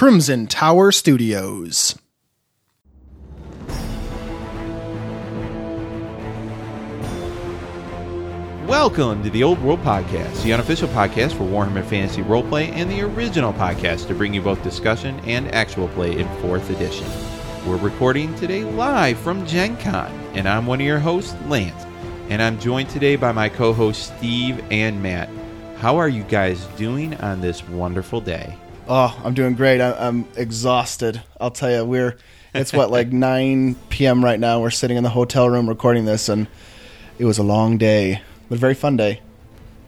[0.00, 1.94] Crimson Tower Studios.
[8.66, 13.02] Welcome to the Old World Podcast, the unofficial podcast for Warhammer Fantasy Roleplay and the
[13.02, 17.06] original podcast to bring you both discussion and actual play in 4th edition.
[17.68, 21.84] We're recording today live from Gen Con, and I'm one of your hosts, Lance.
[22.30, 25.28] And I'm joined today by my co hosts, Steve and Matt.
[25.76, 28.56] How are you guys doing on this wonderful day?
[28.92, 29.80] Oh, I'm doing great.
[29.80, 31.22] I, I'm exhausted.
[31.40, 32.18] I'll tell you, we're
[32.52, 34.24] it's what like 9 p.m.
[34.24, 34.60] right now.
[34.60, 36.48] We're sitting in the hotel room recording this, and
[37.16, 39.20] it was a long day, but a very fun day.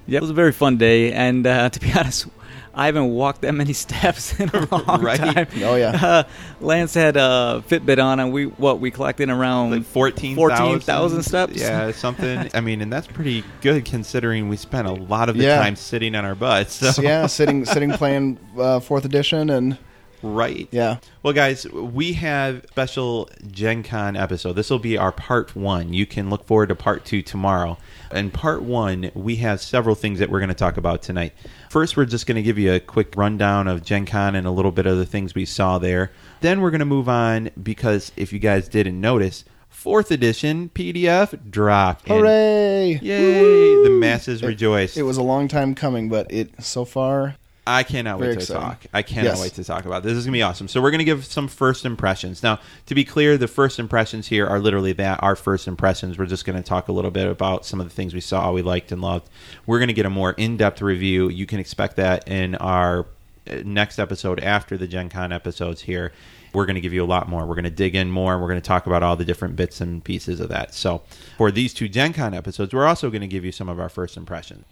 [0.06, 2.28] Yeah, it was a very fun day, and uh, to be honest,
[2.74, 5.18] I haven't walked that many steps in a long Right.
[5.18, 5.46] time.
[5.62, 5.90] Oh, yeah.
[5.90, 6.22] Uh,
[6.60, 11.22] Lance had a Fitbit on, and we what we clocked in around Like 14,000 14,000
[11.22, 11.56] steps.
[11.56, 12.50] Yeah, something.
[12.54, 15.58] I mean, and that's pretty good considering we spent a lot of the Yeah.
[15.58, 16.74] time sitting on our butts.
[16.74, 16.90] So.
[16.92, 19.76] So, yeah, sitting sitting playing uh, fourth edition, and
[20.22, 20.68] Right.
[20.70, 24.52] yeah, Well, guys, we have special Gen Con episode.
[24.52, 25.92] This will be our part one.
[25.92, 27.76] You can look forward to part two tomorrow.
[28.12, 31.32] In part one, we have several things that we're going to talk about tonight.
[31.70, 34.50] First, we're just going to give you a quick rundown of Gen Con and a
[34.50, 36.12] little bit of the things we saw there.
[36.40, 41.50] Then we're going to move on because if you guys didn't notice, fourth edition PDF
[41.50, 42.08] dropped.
[42.08, 43.00] And hooray!
[43.02, 43.82] Yay!
[43.82, 44.96] The masses rejoice.
[44.96, 48.40] It was a long time coming, but it so far I cannot Very wait to
[48.40, 48.62] exciting.
[48.62, 48.86] talk.
[48.92, 49.40] I cannot Yes.
[49.40, 50.10] wait to talk about this.
[50.12, 50.66] This is gonna be awesome.
[50.66, 52.42] So we're gonna give some first impressions.
[52.42, 56.18] Now, to be clear, the first impressions here are literally that our first impressions.
[56.18, 58.62] We're just gonna talk a little bit about some of the things we saw, we
[58.62, 59.28] liked, and loved.
[59.64, 61.28] We're gonna get a more in-depth review.
[61.28, 63.06] You can expect that in our
[63.48, 66.12] uh, next episode after the Gen Con episodes here.
[66.52, 67.46] We're going to give you a lot more.
[67.46, 69.56] We're going to dig in more, and we're going to talk about all the different
[69.56, 70.74] bits and pieces of that.
[70.74, 71.00] So,
[71.38, 73.88] for these two Gen Con episodes, we're also going to give you some of our
[73.88, 74.66] first impressions.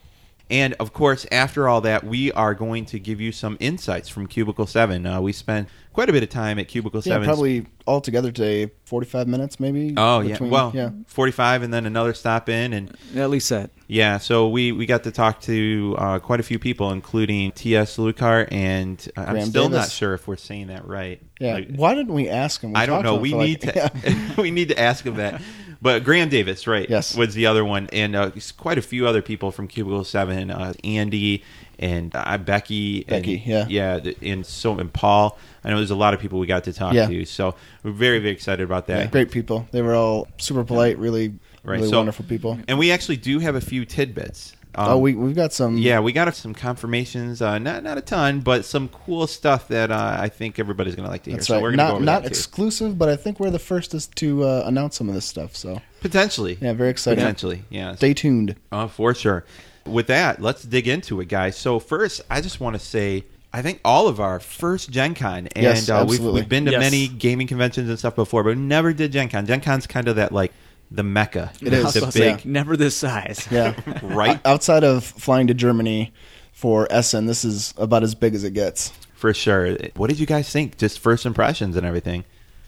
[0.51, 4.27] And of course, after all that, we are going to give you some insights from
[4.27, 5.07] Cubicle 7.
[5.07, 7.25] Uh, we spent quite a bit of time at Cubicle yeah 7.
[7.25, 9.95] probably all together today, forty five minutes maybe.
[9.97, 10.39] Oh, yeah.
[10.41, 12.73] Well, yeah, 45 and then another stop in.
[12.73, 13.71] And At least that.
[13.87, 17.97] yeah, so we, we got to talk to uh, quite a few people, including T.S.
[17.97, 18.49] Luikart.
[18.53, 21.23] And uh, I'm Graeme still not sure if we're saying that right.
[21.41, 21.55] yeah.
[21.55, 22.73] Like, Why didn't we ask him?
[22.73, 23.17] We I don't know.
[23.17, 23.73] We like- need to
[24.05, 24.35] yeah.
[24.43, 25.41] we need to ask him that.
[25.83, 26.89] But Graeme Davis, right?
[26.89, 27.17] Yes.
[27.17, 30.75] was the other one, and uh, quite a few other people from Cubicle Seven, uh,
[30.85, 31.43] Andy
[31.79, 34.01] and uh, Becky, Becky, and, yeah.
[34.03, 35.39] yeah, and so and Paul.
[35.65, 37.07] I know there's a lot of people we got to talk Yeah.
[37.07, 38.99] to, so we're very very excited about that.
[38.99, 39.67] Yeah, great people.
[39.71, 41.29] They were all super polite, really,
[41.65, 42.59] Right, really so- wonderful people.
[42.69, 44.55] And we actually do have a few tidbits.
[44.75, 45.77] Um, oh, we we've got some.
[45.77, 47.43] yeah, we got some confirmations.
[47.43, 51.07] Uh, not not a ton, but some cool stuff that uh, I think everybody's going
[51.07, 51.39] to like to hear.
[51.39, 52.33] That's so we're going to go Not over not that too.
[52.33, 55.57] exclusive, but I think we're the first is to uh, announce some of this stuff.
[55.57, 56.57] So potentially.
[56.61, 57.19] yeah, very exciting.
[57.21, 57.95] Potentially, yeah.
[57.97, 58.57] Stay tuned.
[58.71, 59.45] Oh, for sure.
[59.87, 61.57] With that, let's dig into it, guys.
[61.57, 65.49] So first, I just want to say, I think all of our first Gen Con,
[65.57, 66.81] and Yes, uh, we've, we've been to Yes.
[66.81, 69.47] many gaming conventions and stuff before, but we never did Gen Con.
[69.47, 70.53] Gen Con's kind of that like
[70.91, 71.53] the mecca.
[71.63, 71.95] It is.
[71.95, 73.47] the I big like, never this size.
[73.51, 76.13] Yeah, right outside of flying to Germany
[76.53, 78.93] for Essen, this is about as big as it gets.
[79.15, 79.77] for sure.
[79.97, 80.77] What did you guys think?
[80.79, 82.25] Just first impressions and everything.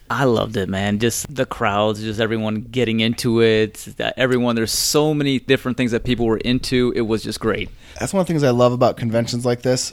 [0.09, 0.99] I loved it, man.
[0.99, 3.87] Just the crowds, just everyone getting into it.
[4.17, 6.93] Everyone, there's so many different things that people were into.
[6.95, 7.69] It was just great.
[7.99, 9.91] That's one of the things I love about conventions like this.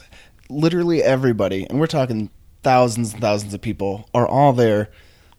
[0.51, 2.29] Literally everybody, and we're talking
[2.62, 4.91] thousands and thousands of people, are all there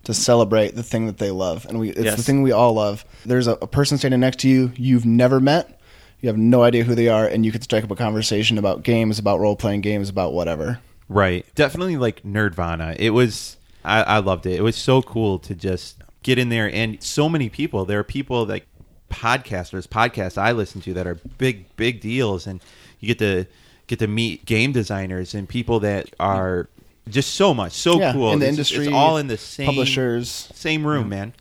[0.04, 3.06] to celebrate the thing that they love, and we it's the thing we all love.
[3.26, 5.80] There's a, a person standing next to you you've never met.
[6.20, 8.84] You have no idea who they are, and you can strike up a conversation about
[8.84, 10.80] games, about role playing games, about whatever.
[11.10, 11.46] Right.
[11.56, 12.96] Definitely like Nerdvana.
[12.98, 14.54] It was I, I loved it.
[14.54, 17.86] It was so cool to just get in there and so many people.
[17.86, 18.68] There are people like
[19.10, 22.62] podcasters, podcasts I listen to that are big, big deals and
[23.00, 23.46] you get to
[23.88, 26.70] get to meet game designers and people that are
[27.10, 28.32] just so much, so Yeah, cool.
[28.32, 30.50] in the It's- industry, It's all in the same publishers.
[30.54, 31.34] same room, man.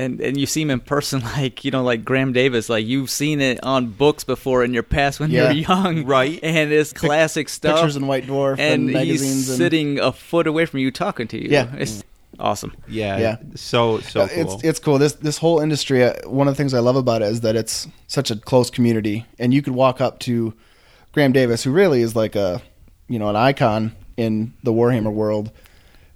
[0.00, 2.68] And and you see him in person, like you know, like Graeme Davis.
[2.68, 5.50] Like you've seen it on books before in your past when Yeah.
[5.50, 6.38] you're young, Right.
[6.42, 7.76] And it's classic stuff.
[7.80, 9.20] Pictures in White Dwarf and, and magazines.
[9.34, 11.48] he's and, sitting a foot away from you, talking to you.
[11.50, 11.66] Yeah.
[11.76, 12.04] it's
[12.38, 12.74] awesome.
[12.88, 13.18] Yeah.
[13.18, 13.36] Yeah.
[13.56, 14.54] So so Uh, cool.
[14.54, 14.98] It's it's cool.
[14.98, 16.04] This this whole industry.
[16.04, 18.70] Uh, one of the things I love about it is that it's such a close
[18.70, 20.54] community, and you could walk up to
[21.12, 22.62] Graeme Davis, who really is like a
[23.08, 25.50] you know an icon in the Warhammer world,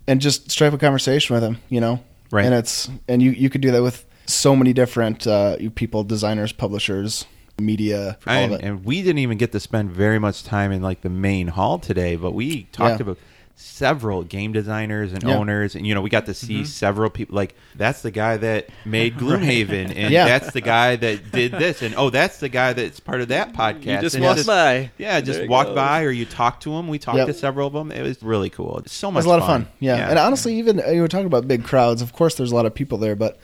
[0.07, 1.57] and just strike a conversation with him.
[1.71, 2.01] You know,
[2.31, 2.45] Right.
[2.47, 6.51] And it's and you you could do that with so many different uh, people, designers,
[6.53, 7.27] publishers,
[7.59, 8.65] media, all and, of it.
[8.65, 11.79] and we didn't even get to spend very much time in like the main hall
[11.79, 13.03] today, but we talked Yeah.
[13.03, 13.19] about
[13.55, 15.37] several game designers and Yeah.
[15.37, 16.65] owners, and you know, we got to see Mm-hmm.
[16.65, 17.37] several people.
[17.37, 20.25] Like that's the guy that made Gloomhaven, and Yeah.
[20.27, 23.53] that's the guy that did this, and oh, that's the guy that's part of that
[23.53, 23.85] podcast.
[23.87, 24.91] You just and walk it's by.
[24.99, 25.75] Yeah, just There walk goes.
[25.77, 26.89] by, or you talk to them.
[26.89, 27.27] We talked Yep.
[27.29, 27.93] to several of them.
[27.93, 28.79] It was really cool.
[28.79, 29.19] It's so It much.
[29.21, 29.69] was a lot of fun.
[29.81, 29.97] Yeah.
[29.97, 30.11] yeah.
[30.11, 32.03] And honestly, even uh, you were talking about big crowds.
[32.03, 33.39] Of course, there's a lot of people there, but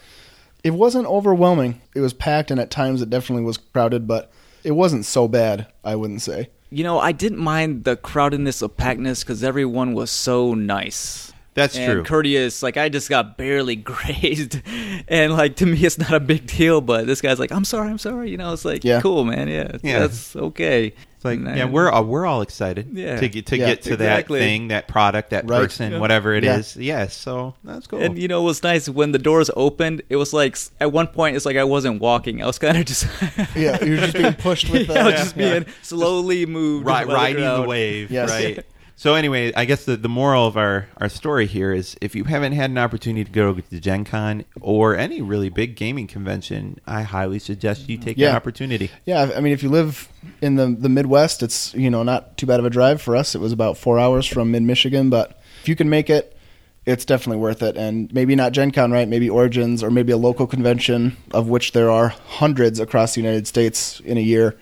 [0.63, 1.81] it wasn't overwhelming.
[1.95, 4.31] It was packed, and at times it definitely was crowded, but
[4.63, 5.67] it wasn't so bad.
[5.85, 6.49] I wouldn't say.
[6.71, 11.33] You know, I didn't mind the crowdedness of packness because everyone was so nice.
[11.55, 12.03] That's and true.
[12.03, 12.61] courteous.
[12.61, 14.61] Like I just got barely grazed,
[15.07, 16.79] and like to me, it's not a big deal.
[16.79, 19.01] But this guy's like, "I'm sorry, I'm sorry." You know, it's like, Yeah.
[19.01, 19.47] cool, man.
[19.47, 19.99] Yeah, Yeah.
[19.99, 20.93] that's okay.
[21.19, 23.19] It's like, And yeah, we're all, we're all excited Yeah.
[23.19, 24.39] to get to Yeah, get to exactly.
[24.39, 25.63] that thing, that product, that Right.
[25.63, 25.99] person, Yeah.
[25.99, 26.77] whatever it is.
[26.77, 26.99] Yeah.
[26.99, 27.99] Yes, so that's cool.
[28.01, 30.01] And you know it was nice when the doors opened?
[30.07, 32.41] It was like at one point it's like I wasn't walking.
[32.41, 33.05] I was kind of just
[33.53, 35.49] Yeah, you're just being pushed with yeah, the- I was just yeah.
[35.59, 38.29] being slowly moved, Ri- by the riding the wave, Yes.
[38.29, 38.65] right?
[38.99, 42.25] So anyway, I guess the, the moral of our, our story here is if you
[42.25, 46.81] haven't had an opportunity to go to Gen Con or any really big gaming convention,
[46.85, 48.31] I highly suggest you take Yeah.
[48.31, 48.91] that opportunity.
[49.05, 50.09] Yeah, I mean, if you live
[50.41, 53.35] in the the Midwest, it's you know not too bad of a drive for us.
[53.35, 56.37] It was about four hours from mid Michigan, but if you can make it,
[56.85, 57.77] it's definitely worth it.
[57.77, 59.07] And maybe not Gen Con, right?
[59.07, 63.47] Maybe Origins or maybe a local convention, of which there are hundreds across the United
[63.47, 64.59] States in a year.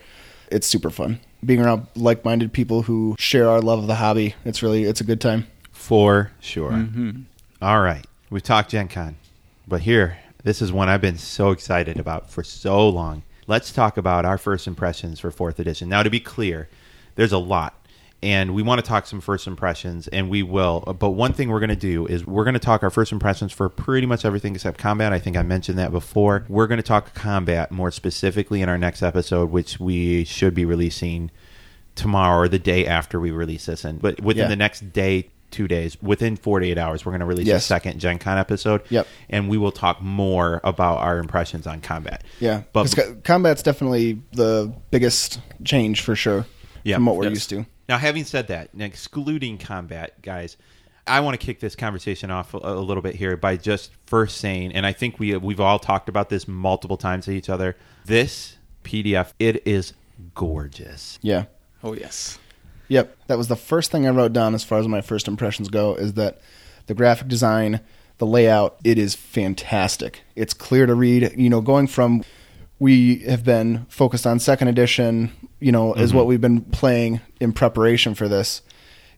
[0.52, 4.36] It's super fun being around like minded people who share our love of the hobby.
[4.46, 5.48] It's really it's a good time.
[5.72, 6.72] For sure.
[6.72, 7.22] Mm-hmm.
[7.62, 8.06] All right.
[8.30, 9.16] We've talked Gen Con,
[9.68, 13.24] but here, this is one I've been so excited about for so long.
[13.48, 15.88] Let's talk about our first impressions for fourth edition.
[15.88, 16.68] Now, to be clear,
[17.16, 17.77] there's a lot,
[18.24, 20.80] and we want to talk some first impressions, and we will.
[21.00, 23.52] But one thing we're going to do is we're going to talk our first impressions
[23.52, 25.14] for pretty much everything except combat.
[25.14, 26.44] I think I mentioned that before.
[26.50, 30.66] We're going to talk combat more specifically in our next episode, which we should be
[30.66, 31.30] releasing
[31.96, 33.84] tomorrow or the day after we release this.
[33.84, 34.50] And but within Yeah.
[34.50, 38.20] the next day, two days, within 48 hours, we're going to release a second Gen
[38.20, 38.82] Con episode.
[38.90, 39.08] Yep.
[39.30, 42.24] And we will talk more about our impressions on combat.
[42.40, 42.94] Yeah, But
[43.24, 46.46] combat's definitely the biggest change for sure
[46.84, 46.96] Yeah.
[46.96, 47.34] from what we're Yes.
[47.34, 47.66] used to.
[47.90, 50.58] Now, having said that, and excluding combat, guys,
[51.08, 54.38] I want to kick this conversation off a, a little bit here by just first
[54.38, 57.78] saying, and I think we we've all talked about this multiple times to each other.
[58.06, 59.94] This PDF, it is
[60.36, 61.18] gorgeous.
[61.22, 61.46] Yeah.
[61.84, 62.40] Oh yes.
[62.90, 65.70] Yep, that was the first thing I wrote down as far as my first impressions
[65.70, 65.96] go.
[65.96, 66.40] Is that
[66.88, 67.82] the graphic design,
[68.18, 70.24] the layout, it is fantastic.
[70.36, 71.34] It's clear to read.
[71.36, 72.24] You know, going from
[72.80, 76.30] we have been focused on second edition, you know, is what mm-hmm.
[76.30, 78.62] we've been playing in preparation for this.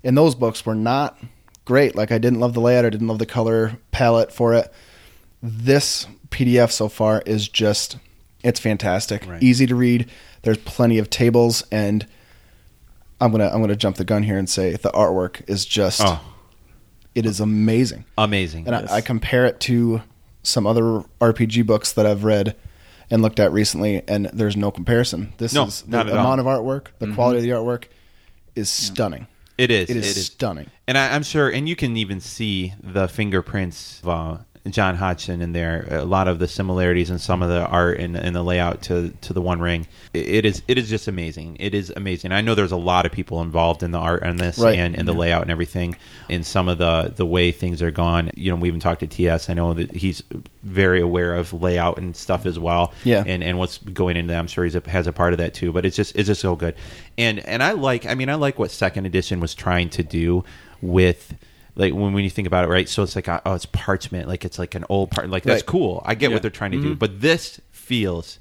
[0.03, 1.17] And those books were not
[1.65, 1.95] great.
[1.95, 4.71] Like I didn't love the layout, I didn't love the color palette for it.
[5.41, 7.97] This PDF so far is just
[8.43, 9.25] it's fantastic.
[9.27, 9.43] Right.
[9.43, 10.09] Easy to read.
[10.43, 12.07] There's plenty of tables and
[13.19, 16.21] I'm gonna I'm gonna jump the gun here and say the artwork is just Oh,
[17.15, 18.67] it is amazing, amazing.
[18.67, 18.91] and Yes.
[18.91, 20.01] I, I compare it to
[20.41, 22.55] some other RPG books that I've read
[23.11, 25.33] and looked at recently, and there's no comparison.
[25.37, 26.19] This No, is the not at all.
[26.19, 27.85] amount of artwork, the quality of the artwork
[28.55, 29.27] is stunning.
[29.57, 29.89] It is.
[29.89, 30.67] It is stunning.
[30.87, 34.37] And I, I'm sure, and you can even see the fingerprints of uh,
[34.69, 35.87] Jon Hodgson in there.
[35.89, 39.09] A lot of the similarities in some of the art and, and the layout to
[39.21, 39.87] to the One Ring.
[40.13, 41.57] It, it is it is just amazing.
[41.59, 42.31] It is amazing.
[42.33, 44.77] I know there's a lot of people involved in the art on this Right.
[44.77, 45.95] and, and the layout and everything.
[46.27, 48.31] In some of the the way things are gone.
[48.35, 49.49] You know, we even talked to TS.
[49.49, 50.21] I know that he's
[50.63, 52.93] very aware of layout and stuff as well.
[53.03, 53.23] Yeah.
[53.25, 54.39] And and what's going into that.
[54.39, 55.71] I'm sure he's a, has a part of that too.
[55.71, 56.75] But it's just it's just so good.
[57.17, 58.05] And and I like.
[58.05, 60.43] I mean, I like what Second Edition was trying to do
[60.81, 61.33] with
[61.79, 62.87] like when, when you think about it, right?
[62.87, 65.29] So it's like uh, oh, it's parchment, like it's like an old part.
[65.29, 65.65] Like that's Right.
[65.65, 66.03] cool.
[66.05, 66.35] I get Yeah.
[66.35, 66.93] what they're trying to do, mm-hmm.
[66.99, 68.39] but this feels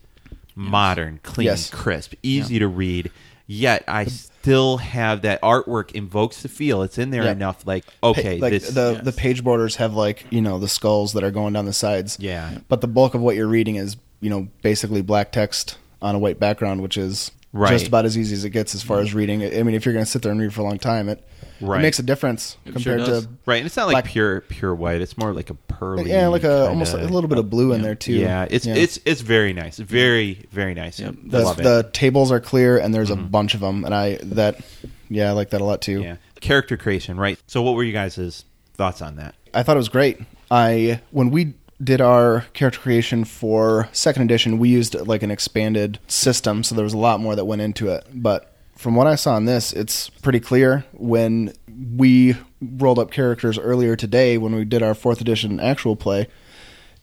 [0.55, 1.71] modern, clean, Yes.
[1.71, 3.11] crisp, easy to read.
[3.47, 6.83] Yet I still have that artwork invokes the feel.
[6.83, 7.33] It's in there Yeah.
[7.33, 7.67] enough.
[7.67, 11.15] Like Pa- okay, like this the the page borders have like you know the skulls
[11.15, 12.19] that are going down the sides.
[12.21, 12.59] Yeah.
[12.69, 16.19] but the bulk of what you're reading is you know basically black text on a
[16.19, 17.71] white background, which is Right.
[17.71, 19.15] just about as easy as it gets as far as mm.
[19.15, 19.43] reading.
[19.43, 21.27] I mean, if you're going to sit there and read for a long time, it
[21.61, 21.81] Right.
[21.81, 23.57] it makes a difference It compared sure to right.
[23.57, 25.01] And it's not like black- pure pure white.
[25.01, 26.11] It's more like a pearly.
[26.11, 28.13] yeah, like a kinda- almost a little bit of blue in there too.
[28.13, 29.79] Yeah, it's it's it's very nice.
[29.79, 31.01] Very very nice.
[31.01, 31.15] Yep.
[31.25, 31.63] the, Love it.
[31.65, 33.27] the tables are clear and there's a mm-hmm.
[33.27, 34.61] bunch of them, and I that
[35.09, 36.03] yeah I like that a lot too.
[36.03, 37.17] yeah, character creation.
[37.17, 37.41] Right.
[37.49, 39.35] So, what were you guys' thoughts on that?
[39.53, 40.21] I thought it was great.
[40.51, 45.99] I when we did our character creation for second edition, we used like an expanded
[46.09, 48.05] system, so there was a lot more that went into it.
[48.13, 50.85] But from what I saw in this, it's pretty clear.
[50.93, 51.53] When
[51.97, 56.29] we rolled up characters earlier today, when we did our fourth edition actual play,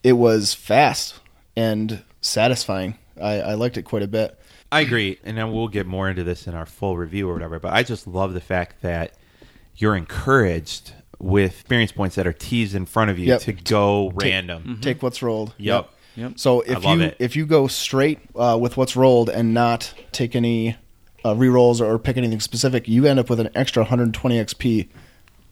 [0.04, 1.20] it was fast
[1.56, 2.98] and satisfying.
[3.22, 4.40] I, I liked it quite a bit.
[4.72, 7.60] I agree, and then we'll get more into this in our full review or whatever.
[7.60, 9.14] But I just love the fact that
[9.78, 13.42] you're encouraged with experience points that are teased in front of you Yep.
[13.42, 14.80] to go random.
[14.82, 15.54] Take what's rolled.
[15.58, 15.90] Yep.
[16.16, 16.34] Yep.
[16.40, 17.18] So if love you it.
[17.20, 20.78] if you go straight uh, with what's rolled and not take any
[21.24, 24.88] uh, rerolls or pick anything specific, you end up with an extra 120 XP.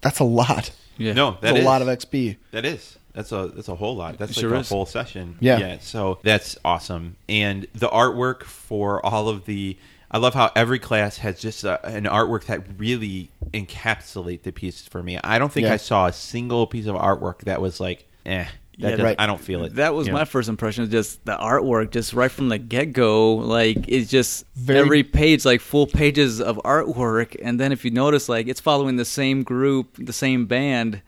[0.02, 0.72] That's a lot.
[0.98, 1.14] Yeah.
[1.14, 2.38] No, that That's a is- lot of XP.
[2.52, 2.98] That is.
[3.14, 4.18] That's a that's a whole lot.
[4.18, 4.70] That's It like sure a is.
[4.70, 5.38] whole session.
[5.40, 5.78] Yeah.
[5.82, 7.16] So that's awesome.
[7.30, 9.78] And the artwork for all of the
[10.14, 14.88] I love how every class has just a, an artwork that really encapsulate the pieces
[14.88, 15.18] for me.
[15.24, 15.74] I don't think Yeah.
[15.74, 19.16] I saw a single piece of artwork that was like, eh, that Yeah, doesn't- right.
[19.20, 19.76] I don't feel it.
[19.76, 20.26] That was You my know?
[20.26, 20.90] first impression.
[20.92, 23.36] Just the artwork, just right from the get go.
[23.36, 27.36] Like it's just Very- every page, like full pages of artwork.
[27.42, 31.02] And then if you notice, like it's following the same group, the same band.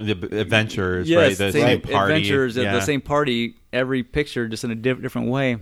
[0.00, 1.36] the b- adventures, yes, right?
[1.38, 2.72] The same same party, adventures yeah.
[2.72, 3.54] the same party.
[3.72, 5.58] Every picture, just in a diff- different way.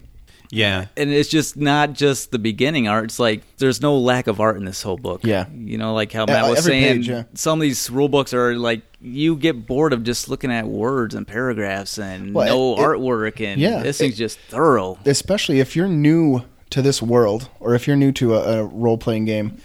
[0.50, 0.86] Yeah.
[0.96, 3.04] and it's just not just the beginning art.
[3.04, 5.22] It's like there's no lack of art in this whole book.
[5.24, 5.46] Yeah.
[5.54, 7.24] you know, like how Yeah, Matt was saying, page, yeah.
[7.34, 11.14] some of these rule books are like you get bored of just looking at words
[11.14, 14.98] and paragraphs and Well, no it- it- artwork, and yeah, this thing's it- just thorough.
[15.04, 18.98] especially if you're new to this world or if you're new to a, a role
[18.98, 19.58] playing game.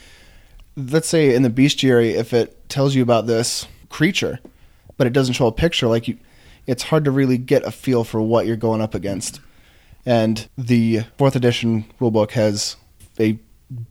[0.78, 4.40] Let's say in the bestiary, if it tells you about this creature,
[4.98, 6.18] but it doesn't show a picture, like you,
[6.68, 9.40] it's hard to really get a feel for what you're going up against.
[10.05, 12.75] And the fourth edition rulebook has
[13.20, 13.38] a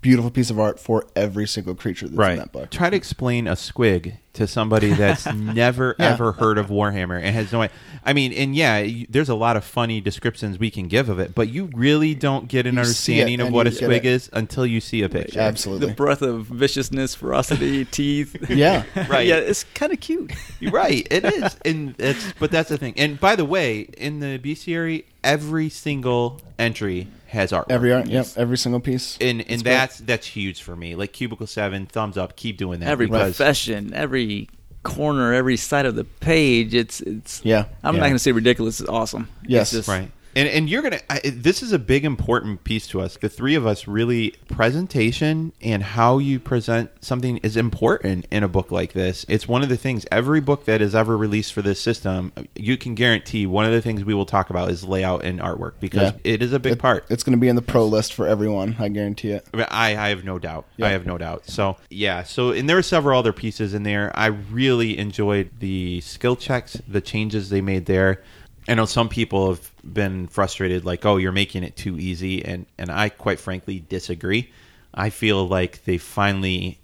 [0.03, 2.71] beautiful piece of art for every single creature that's in that book.
[2.71, 6.11] Try to explain a squig to somebody that's never Yeah.
[6.13, 7.75] ever heard of Warhammer and has no idea.
[8.05, 11.19] I mean, and yeah, you, there's a lot of funny descriptions we can give of
[11.19, 14.65] it, but you really don't get an You understanding of what a squig is until
[14.67, 15.41] you see a picture.
[15.41, 15.89] Absolutely.
[15.89, 18.37] The breath of viciousness, ferocity, teeth.
[18.51, 18.85] Yeah.
[19.09, 19.27] Right.
[19.27, 20.33] yeah, it's kind of cute.
[20.61, 22.95] You're right, it is, and it's but that's the thing.
[22.97, 27.67] And by the way, in the bestiary, every single entry has artwork.
[27.71, 29.17] Every art, yep, every single piece.
[29.21, 29.73] and and It's great.
[29.73, 30.95] that's that's huge for me.
[30.95, 32.37] Like Cubicle Seven, thumbs up.
[32.37, 32.89] Keep doing that.
[32.89, 34.49] Every because profession, every
[34.83, 36.75] corner, every side of the page.
[36.75, 37.41] It's it's.
[37.45, 37.65] Yeah.
[37.83, 38.01] I'm Yeah.
[38.01, 38.81] not going to say ridiculous.
[38.81, 39.29] It's awesome.
[39.47, 39.73] Yes.
[39.73, 40.11] It's just, Right.
[40.37, 41.01] And and you're gonna.
[41.11, 43.17] I, this is a big important piece to us.
[43.17, 48.49] The three of us really presentation and how you present something is important in a
[48.49, 49.27] book like this.
[49.29, 50.07] It's one of the things.
[50.13, 53.83] Every book that is ever released for this system, you can guarantee one of the
[53.83, 56.19] things we will talk about is layout and artwork because Yeah.
[56.33, 57.05] it is a big It- part.
[57.11, 58.77] It's going to be in the pro list for everyone.
[58.79, 59.47] I guarantee it.
[59.53, 60.67] I, I have no doubt.
[60.77, 60.87] Yeah.
[60.87, 61.47] I have no doubt.
[61.49, 62.23] So yeah.
[62.23, 64.13] So and there were several other pieces in there.
[64.15, 68.23] I really enjoyed the skill checks, the changes they made there.
[68.71, 72.67] I know some people have been frustrated, like, "Oh, you're making it too easy," and
[72.79, 74.51] and I quite frankly disagree.
[74.95, 76.79] I feel like they finally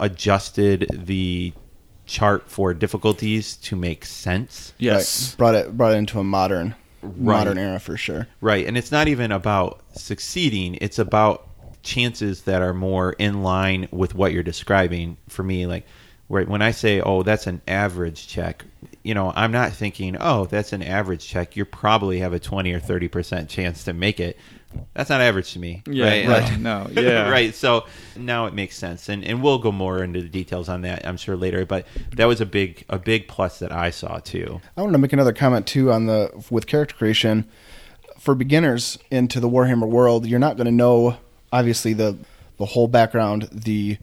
[0.00, 1.52] adjusted the
[2.06, 4.72] chart for difficulties to make sense.
[4.78, 5.30] Yes.
[5.30, 5.38] Right.
[5.38, 7.38] Brought it brought it into a modern Right.
[7.38, 8.28] modern era for sure.
[8.40, 11.48] Right, and it's not even about succeeding; it's about
[11.82, 15.16] chances that are more in line with what you're describing.
[15.28, 15.84] For me, like
[16.28, 18.64] right when I say, "Oh, that's an average check,"
[19.02, 22.72] you know, I'm not thinking, "Oh, that's an average check." You probably have a twenty
[22.72, 24.38] or thirty percent chance to make it.
[24.94, 25.82] That's not average to me.
[25.86, 26.28] Yeah, right.
[26.28, 26.58] right.
[26.58, 27.28] No, yeah.
[27.28, 27.54] right.
[27.54, 27.84] So
[28.16, 31.16] now it makes sense, and and we'll go more into the details on that, I'm
[31.16, 31.66] sure later.
[31.66, 34.60] But that was a big a big plus that I saw too.
[34.76, 37.48] I wanted to make another comment too on the with character creation
[38.18, 40.26] for beginners into the Warhammer world.
[40.26, 41.16] You're not going to know
[41.52, 42.16] obviously the
[42.58, 43.98] the whole background, the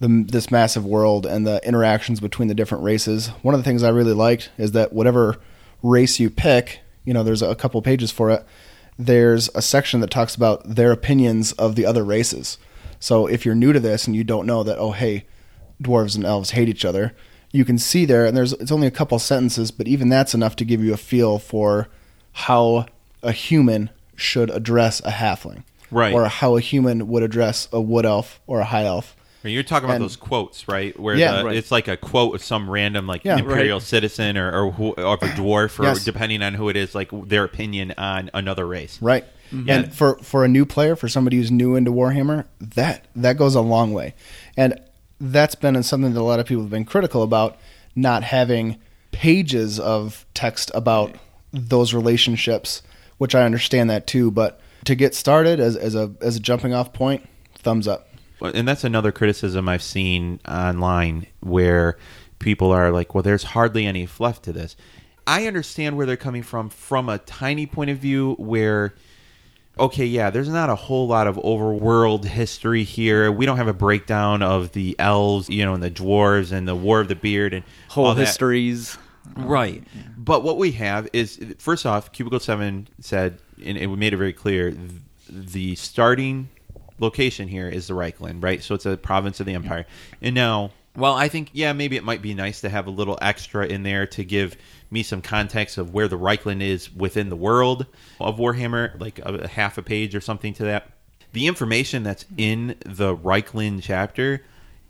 [0.00, 3.28] the this massive world, and the interactions between the different races.
[3.42, 5.38] One of the things I really liked is that whatever
[5.82, 8.44] race you pick, you know, there's a couple pages for it.
[8.98, 12.58] There's a section that talks about their opinions of the other races.
[13.00, 15.26] So if you're new to this and you don't know that, oh hey,
[15.82, 17.14] dwarves and elves hate each other,
[17.52, 20.56] you can see there, and there's it's only a couple sentences, but even that's enough
[20.56, 21.88] to give you a feel for
[22.32, 22.86] how
[23.22, 26.12] a human should address a halfling, Right.
[26.12, 29.14] Or how a human would address a wood elf or a high elf.
[29.44, 30.98] I mean, You're talking about And- those quotes, right?
[30.98, 31.56] Where Yeah, the, right.
[31.56, 33.86] it's like a quote of some random like Yeah, imperial right.
[33.86, 36.02] citizen or or, who, or a dwarf, or Yes.
[36.04, 38.98] depending on who it is, like their opinion on another race.
[39.02, 39.24] Right.
[39.52, 39.68] Mm-hmm.
[39.70, 43.54] And for for a new player, for somebody who's new into Warhammer, that that goes
[43.54, 44.14] a long way.
[44.56, 44.80] And
[45.20, 47.58] that's been something that a lot of people have been critical about
[47.94, 48.78] not having
[49.12, 51.14] pages of text about
[51.52, 52.82] those relationships,
[53.18, 56.72] which I understand that too, but to get started as as a as a jumping
[56.72, 58.08] off point, thumbs up.
[58.52, 61.96] And that's another criticism I've seen online where
[62.38, 64.76] people are like, "Well, there's hardly any fluff to this."
[65.26, 68.94] I understand where they're coming from from a tiny point of view where
[69.78, 73.30] okay, yeah, there's not a whole lot of overworld history here.
[73.32, 76.76] We don't have a breakdown of the elves, you know, and the dwarves and the
[76.76, 78.96] War of the Beard and Whole histories.
[79.36, 79.82] Right.
[80.16, 84.32] But what we have is first off, Cubicle 7 said, and it made it very
[84.32, 84.74] clear,
[85.28, 86.50] the starting
[86.98, 88.62] location here is the Reikland, right?
[88.62, 89.86] So it's a province of the Empire.
[90.22, 93.18] And now Well, I think yeah, maybe it might be nice to have a little
[93.20, 94.56] extra in there to give
[94.90, 97.86] me some context of where the Reikland is within the world
[98.20, 100.90] of Warhammer, like a, a half a page or something to that.
[101.32, 102.34] The information that's hmm.
[102.38, 104.42] in the Reikland chapter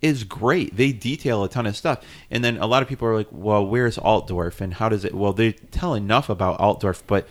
[0.03, 0.77] is great.
[0.77, 3.67] They detail a ton of stuff, and then a lot of people are like, "Well,
[3.67, 7.27] where's Altdorf and how does it?" Well, they tell enough about Altdorf, but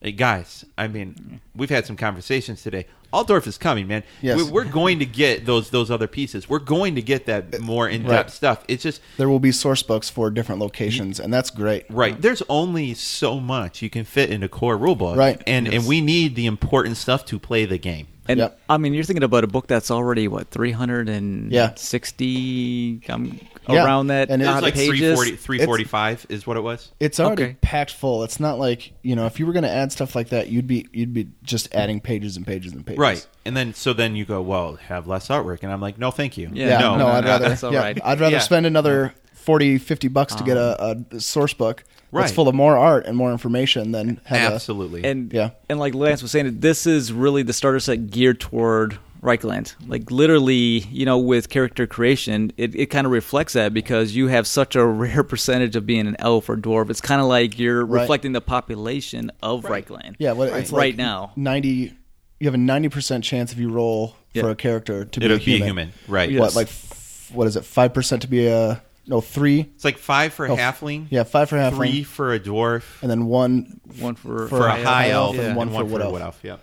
[0.00, 1.36] eh, guys, I mean, hmm.
[1.54, 2.86] we've had some conversations today.
[3.12, 4.02] Altdorf is coming, man.
[4.22, 4.38] Yes.
[4.38, 6.48] We- We're going to get those those other pieces.
[6.48, 8.30] We're going to get that more in depth Right.
[8.30, 8.64] stuff.
[8.68, 11.84] It's just There will be source books for different locations, and that's great.
[11.90, 12.20] right.
[12.20, 15.42] There's only so much you can fit in a core rulebook, Right.
[15.46, 18.06] And and we need the important stuff to play the game.
[18.28, 18.60] And Yep.
[18.68, 23.84] I mean, you're thinking about a book that's already what 360 um, Yeah.
[23.84, 24.98] around that And It it's was like pages.
[25.00, 26.90] 340, 345 is what it was.
[26.98, 27.56] It's already Okay.
[27.60, 28.22] packed full.
[28.24, 30.66] It's not like you know if you were going to add stuff like that, you'd
[30.66, 32.98] be you'd be just adding pages and pages and pages.
[32.98, 33.26] Right.
[33.44, 36.36] And then so then you go, well, have less artwork, and I'm like, no, thank
[36.36, 36.50] you.
[36.52, 36.78] Yeah, Yeah.
[36.80, 37.48] no, No, I'd no, rather.
[37.48, 38.00] that's all yeah, right.
[38.04, 38.40] I'd rather Yeah.
[38.40, 42.22] spend another 40, 50 bucks to get a, a source book Right.
[42.22, 45.04] that's full of more art and more information than have absolutely.
[45.04, 45.50] And Yeah.
[45.68, 49.74] and like Lance was saying, this is really the starter set geared toward Reikland.
[49.86, 54.28] Like literally, you know, with character creation, it, it kind of reflects that because you
[54.28, 56.88] have such a rare percentage of being an elf or dwarf.
[56.90, 58.00] It's kind of like you're Right.
[58.02, 60.12] reflecting the population of Reikland.
[60.12, 60.32] a yeah.
[60.32, 61.32] What it's like Right now.
[61.36, 61.92] ninety.
[62.38, 64.42] You have a ninety percent chance if you roll Yeah.
[64.44, 65.62] for a character to be It'll a be human.
[65.62, 66.30] a human, right?
[66.30, 66.56] What Yes.
[66.56, 67.64] like f- what is it?
[67.66, 69.60] Five percent to be a no three.
[69.74, 71.06] It's like five for a Oh, halfling.
[71.10, 72.84] Yeah, five for halfling, Three for a dwarf.
[73.02, 75.70] and then one One for For For a high high elf elf, and and one
[75.72, 76.12] one, for for wood elf.
[76.12, 76.40] wood elf.
[76.42, 76.56] Yeah.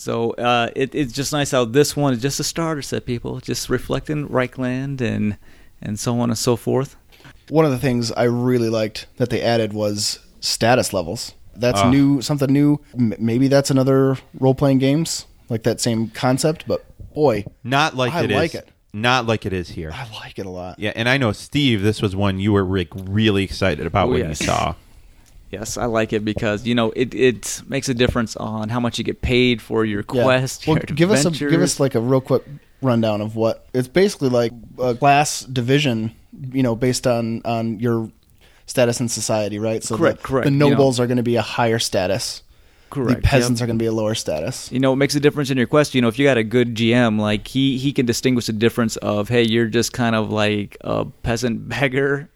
[0.00, 3.38] So uh, it, it's just nice how this one is just a starter set, people,
[3.40, 5.36] just reflecting Reikland and
[5.82, 6.96] and so on and so forth.
[7.50, 11.34] One of the things I really liked that they added was status levels.
[11.54, 11.90] That's Ah.
[11.90, 12.80] new, something new.
[12.98, 18.14] M- maybe that's another role playing games like that same concept, but boy, Not like
[18.14, 18.36] I it is.
[18.38, 18.68] like it.
[18.94, 19.90] Not like it is here.
[19.92, 20.78] I like it a lot.
[20.78, 21.82] Yeah, and I know Steve.
[21.82, 24.40] This was one you were like really excited about Oh, when yes.
[24.40, 24.74] you saw.
[25.50, 28.98] Yes, I like it because you know it, it makes a difference on how much
[28.98, 30.22] you get paid for your Yeah.
[30.22, 30.66] quest.
[30.66, 32.44] Well, your give us a, give us like a real quick
[32.82, 36.12] rundown of what it's basically like a class division,
[36.52, 38.10] you know, based on on your
[38.66, 39.82] status in society, right?
[39.82, 40.44] So Correct, the, correct.
[40.46, 42.42] the You know- nobles are going to be a higher status.
[42.90, 43.22] correct.
[43.22, 43.64] The peasants yep.
[43.64, 44.70] are going to be a lower status.
[44.70, 45.94] You know, it makes a difference in your quest.
[45.94, 48.96] You know, if you got a good GM, like he he can distinguish the difference
[48.98, 52.28] of hey, you're just kind of like a peasant beggar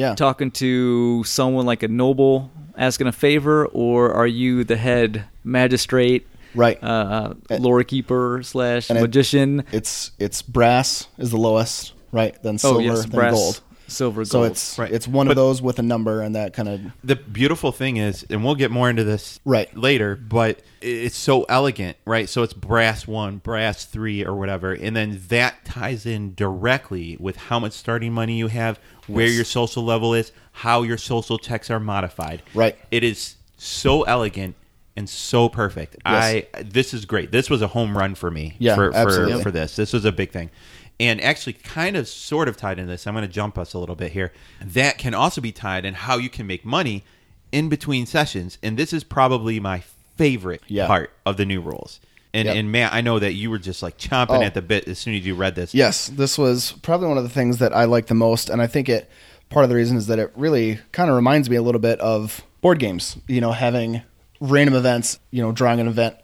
[0.00, 0.14] Yeah.
[0.14, 6.26] talking to someone like a noble asking a favor, or are you the head magistrate,
[6.54, 6.82] Right.
[6.82, 9.64] uh, And- lore keeper slash and it- magician?
[9.72, 12.34] it's it's brass is the lowest, right?
[12.42, 13.60] Then silver, oh yes, then brass, gold.
[13.88, 14.28] silver, gold.
[14.28, 14.90] So it's Right.
[14.90, 17.98] it's one But- of those with a number and that kind of The beautiful thing
[17.98, 19.74] is, and we'll get more into this Right.
[19.76, 22.28] later, but it's so elegant, right?
[22.28, 27.36] So it's brass one, brass three, or whatever, and then that ties in directly with
[27.36, 28.78] how much starting money you have,
[29.12, 29.36] where Yes.
[29.36, 32.42] your social level is, how your social checks are modified.
[32.54, 32.76] Right.
[32.90, 34.56] It is so elegant
[34.96, 35.96] and so perfect.
[36.04, 37.30] I this is great.
[37.32, 38.54] This was a home run for me.
[38.58, 39.42] Yeah, for, for, absolutely.
[39.42, 39.76] for this.
[39.76, 40.50] This was a big thing.
[40.98, 43.78] And actually, kind of sort of tied into this, I'm going to jump us a
[43.78, 44.32] little bit here.
[44.62, 47.04] That can also be tied in how you can make money
[47.52, 48.58] in between sessions.
[48.62, 49.82] And this is probably my
[50.16, 50.86] favorite Yeah.
[50.86, 52.00] part of the new rules.
[52.32, 52.56] And, Yep.
[52.56, 54.42] and Matt, I know that you were just like chomping Oh.
[54.42, 55.74] at the bit as soon as you read this.
[55.74, 58.66] Yes, this was probably one of the things that I like the most, and I
[58.68, 59.10] think it
[59.48, 61.98] part of the reason is that it really kind of reminds me a little bit
[62.00, 63.16] of board games.
[63.26, 64.02] You know, having
[64.40, 65.18] random events.
[65.32, 66.14] You know, drawing an event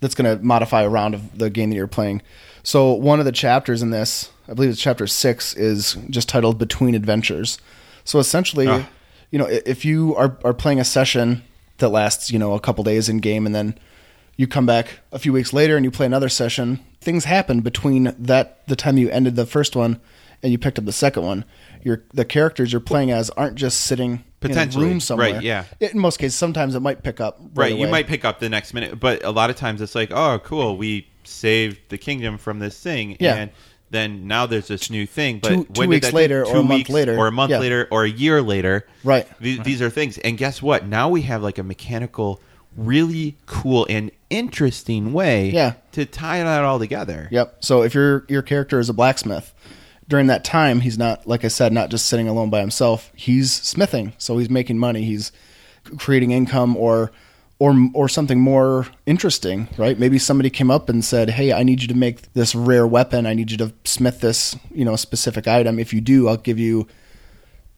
[0.00, 2.22] that's going to modify a round of the game that you're playing.
[2.62, 6.56] So one of the chapters in this, I believe it's chapter six, is just titled
[6.58, 7.58] "Between Adventures."
[8.04, 8.86] So essentially, Ah.
[9.30, 11.42] you know, if you are are playing a session
[11.78, 13.74] that lasts, you know, a couple days in game, and then
[14.36, 18.14] you come back a few weeks later and you play another session, things happen between
[18.18, 20.00] that the time you ended the first one
[20.42, 21.44] and you picked up the second one.
[21.82, 25.34] Your the characters you're playing as aren't just sitting in a room somewhere.
[25.34, 25.64] right, yeah.
[25.80, 27.40] In most cases, sometimes it might pick up.
[27.54, 27.90] Right, you away.
[27.90, 30.76] might pick up the next minute, but a lot of times it's like, oh, cool,
[30.76, 33.36] we saved the kingdom from this thing, Yeah.
[33.36, 33.50] and
[33.90, 35.38] then now there's this new thing.
[35.38, 36.54] But Two- two weeks later take?
[36.54, 37.16] or a month later.
[37.16, 37.58] or a month Yeah.
[37.60, 38.86] later, or a year later.
[39.02, 39.26] Right.
[39.40, 40.86] These, these are things, and guess what?
[40.86, 42.40] Now we have like a mechanical,
[42.76, 45.74] really cool and interesting way, Yeah.
[45.92, 47.28] to tie that all together.
[47.30, 47.56] Yep.
[47.60, 49.52] So if your your character is a blacksmith,
[50.08, 53.10] during that time he's not like I said, not just sitting alone by himself.
[53.14, 55.04] He's smithing, so he's making money.
[55.04, 55.30] He's
[55.98, 57.12] creating income or
[57.60, 59.96] or or something more interesting, right?
[59.98, 63.26] Maybe somebody came up and said, "Hey, I need you to make this rare weapon.
[63.26, 65.78] I need you to smith this, you know, specific item.
[65.78, 66.88] If you do, I'll give you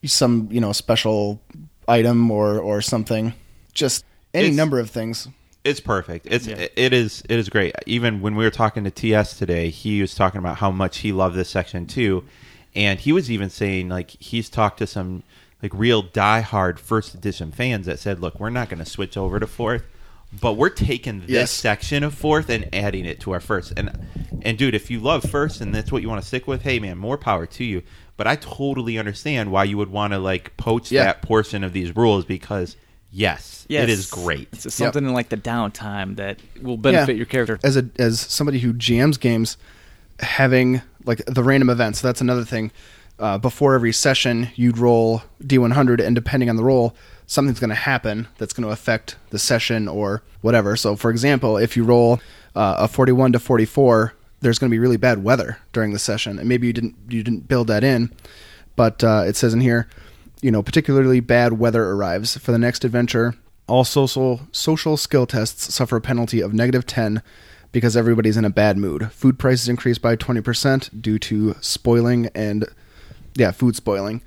[0.05, 1.41] some, you know, special
[1.87, 3.33] item or or something."
[3.73, 4.03] Just
[4.37, 5.27] any It's- number of things.
[5.63, 6.27] It's perfect.
[6.29, 6.67] It's Yeah.
[6.77, 7.75] it is it is great.
[7.85, 11.11] Even when we were talking to TS today, he was talking about how much he
[11.11, 12.23] loved this section too.
[12.75, 15.23] and he was even saying like he's talked to some
[15.63, 19.39] like real diehard first edition fans that said, "Look, we're not going to switch over
[19.39, 19.81] to fourth,
[20.41, 21.51] but we're taking this Yes.
[21.51, 23.73] section of fourth and adding it to our first.
[23.75, 23.89] And
[24.43, 26.77] and dude, if you love first and that's what you want to stick with, hey
[26.79, 27.81] man, more power to you.
[28.15, 31.05] But I totally understand why you would want to like poach Yeah.
[31.05, 32.75] that portion of these rules because
[33.17, 33.83] yes, Yes.
[33.83, 34.47] it is great.
[34.53, 37.17] It's something in like the downtime that will benefit Yeah.
[37.17, 37.59] your character.
[37.63, 39.57] as a as somebody who jams games,
[40.19, 42.01] having like the random events.
[42.01, 42.71] That's another thing.
[43.19, 47.75] Uh, before every session, you'd roll D100, and depending on the roll, something's going to
[47.75, 50.75] happen that's going to affect the session or whatever.
[50.75, 52.19] So, for example, if you roll
[52.55, 56.37] uh, a 41 to 44, there's going to be really bad weather during the session,
[56.37, 58.11] and maybe you didn't you didn't build that in,
[58.75, 59.87] but uh, it says in here,
[60.41, 63.35] you know, particularly bad weather arrives for the next adventure.
[63.67, 67.21] All social social skill tests suffer a penalty of negative 10
[67.71, 69.11] because everybody's in a bad mood.
[69.11, 72.65] Food prices increase by 20% due to spoiling and
[73.35, 74.21] yeah, food spoiling.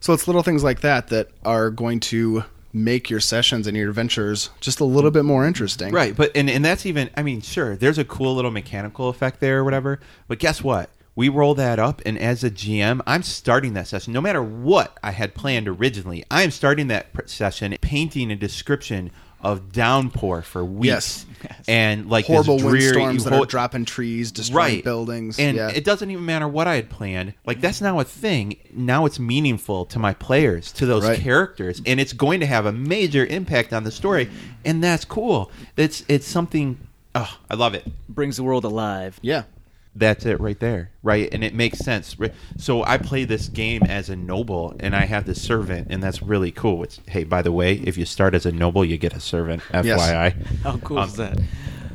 [0.00, 3.88] So it's little things like that that are going to make your sessions and your
[3.88, 5.92] adventures just a little bit more interesting.
[5.92, 9.40] Right, but and, and that's even I mean, sure, there's a cool little mechanical effect
[9.40, 10.00] there or whatever.
[10.26, 10.90] But guess what?
[11.20, 14.14] We roll that up and as a GM, I'm starting that session.
[14.14, 19.10] No matter what I had planned originally, I am starting that session painting a description
[19.42, 21.26] of downpour for weeks.
[21.42, 21.54] Yes.
[21.68, 25.38] And like Horrible this dreary, windstorms that ho- are dropping trees, destroying right buildings.
[25.38, 25.68] and yeah.
[25.68, 29.18] it doesn't even matter what i had planned like that's now a thing now it's
[29.18, 31.18] meaningful to my players to those Right.
[31.18, 34.30] characters and it's going to have a major impact on the story
[34.64, 36.78] and that's cool it's it's something
[37.14, 39.18] oh i love it brings the world alive.
[39.22, 39.42] yeah.
[39.96, 42.16] That's it right there right and it makes sense
[42.56, 46.22] so i play this game as a noble and i have this servant and that's
[46.22, 49.14] really cool it's hey by the way if you start as a noble you get
[49.14, 51.40] a servant fyi How cool Um, is that?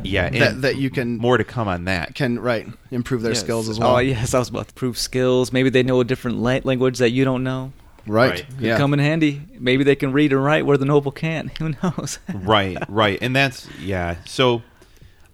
[0.04, 3.32] yeah and That that you can more to come on that can right improve their
[3.32, 3.40] Yes.
[3.40, 3.96] skills as well.
[3.96, 5.52] Oh yes, I was about to prove skills.
[5.54, 7.72] Maybe they know a different la- language that you don't know.
[8.06, 8.32] Right.
[8.32, 8.46] Right.
[8.60, 8.78] Yeah.
[8.78, 9.42] come in handy.
[9.58, 11.58] Maybe they can read and write where the noble can't.
[11.58, 12.20] Who knows?
[12.34, 14.62] right right and that's yeah so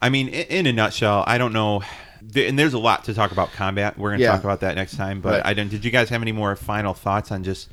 [0.01, 1.91] i mean in, in a nutshell i don't know th-
[2.35, 4.31] and there's a lot to talk about combat we're going to Yeah.
[4.31, 5.45] talk about that next time but Right.
[5.45, 7.69] i don't did you guys have any more final thoughts on just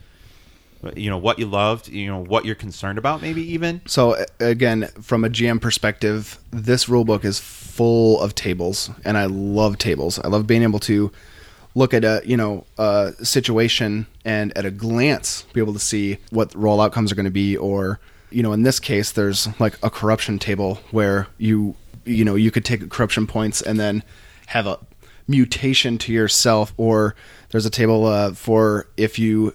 [0.94, 4.86] you know what you loved you know what you're concerned about maybe even So again,
[5.02, 10.20] from a GM perspective, this rulebook is full of tables, and I love tables.
[10.20, 11.10] I love being able to
[11.74, 16.18] look at a you know a situation and at a glance be able to see
[16.30, 17.98] what roll outcomes are going to be, or
[18.30, 22.52] you know in this case, there's like a corruption table where you you know you
[22.52, 24.04] could take corruption points and then
[24.48, 24.78] have a
[25.26, 27.14] mutation to yourself, or
[27.50, 29.54] there's a table uh, for if you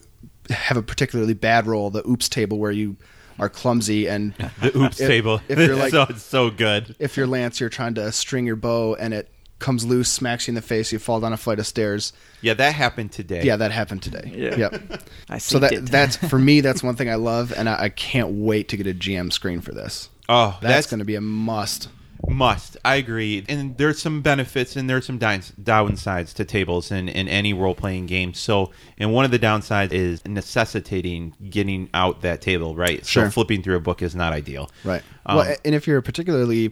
[0.50, 2.96] have a particularly bad roll, the oops table where you
[3.40, 7.18] are clumsy and the oops If- table if you're like- so it's so good if
[7.18, 9.30] your lance you're trying to string your bow and it
[9.60, 12.12] comes loose, smacks you in the face, you fall down a flight of stairs.
[12.42, 14.30] yeah that happened today Yeah, that happened today.
[14.36, 14.56] Yeah.
[14.58, 14.74] Yep.
[15.30, 15.42] I see that.
[15.42, 15.86] So that it.
[15.86, 16.60] that's for me.
[16.62, 19.62] That's one thing I love, and I, I can't wait to get a GM screen
[19.62, 20.10] for this.
[20.30, 21.88] oh That's, that's, going to be a must.
[22.28, 22.78] Must.
[22.86, 23.46] I agree.
[23.50, 27.76] And there's some benefits and there's some downs- downsides to tables in, in any role
[27.76, 28.34] playing game.
[28.34, 33.06] So, and one of the downsides is necessitating getting out that table, right?
[33.06, 33.26] Sure.
[33.26, 34.70] So, flipping through a book is not ideal.
[34.84, 35.04] Right.
[35.26, 36.72] Um, well, and if you're a particularly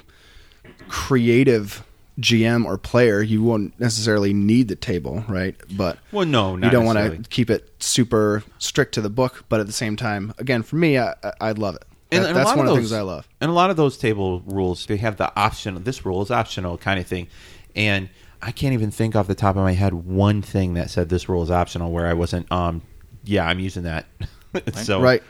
[0.87, 1.83] creative
[2.19, 5.55] GM or player, you won't necessarily need the table, right?
[5.75, 9.45] But Well, no, you don't want to keep it super strict to the book.
[9.49, 11.83] But at the same time, again, for me, I, I- I'd love it.
[12.11, 13.27] And, That- and a that's lot one of of the those, things I love.
[13.39, 15.83] And a lot of those table rules, they have the option.
[15.83, 17.27] This rule is optional kind of thing.
[17.75, 18.09] And
[18.41, 21.29] I can't even think off the top of my head one thing that said this
[21.29, 22.81] rule is optional where I wasn't, um,
[23.23, 24.05] yeah, I'm using that.
[24.73, 25.23] so, Right.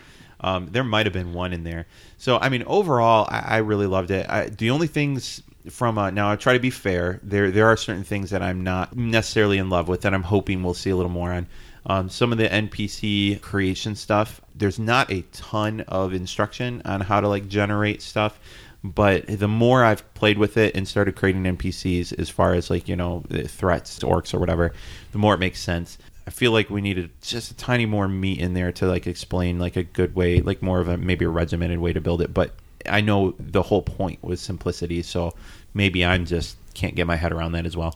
[0.44, 1.86] Um, there might have been one in there.
[2.18, 4.28] So, I mean, overall, I, I really loved it.
[4.28, 7.20] I, the only things from uh, now, I try to be fair.
[7.22, 10.64] There, there are certain things that I'm not necessarily in love with that I'm hoping
[10.64, 11.46] we'll see a little more on.
[11.86, 17.22] Um, some of the NPC creation stuff, there's not a ton of instruction on how
[17.22, 18.40] to like generate stuff.
[18.84, 22.88] But the more I've played with it and started creating NPCs, as far as like
[22.88, 24.74] you know threats, orcs or whatever,
[25.12, 25.98] the more it makes sense.
[26.26, 29.60] I feel like we needed just a tiny more meat in there to like explain
[29.60, 32.34] like a good way, like more of a maybe a regimented way to build it.
[32.34, 32.54] But
[32.90, 35.34] I know the whole point was simplicity, so
[35.74, 37.96] maybe I'm just can't get my head around that as well.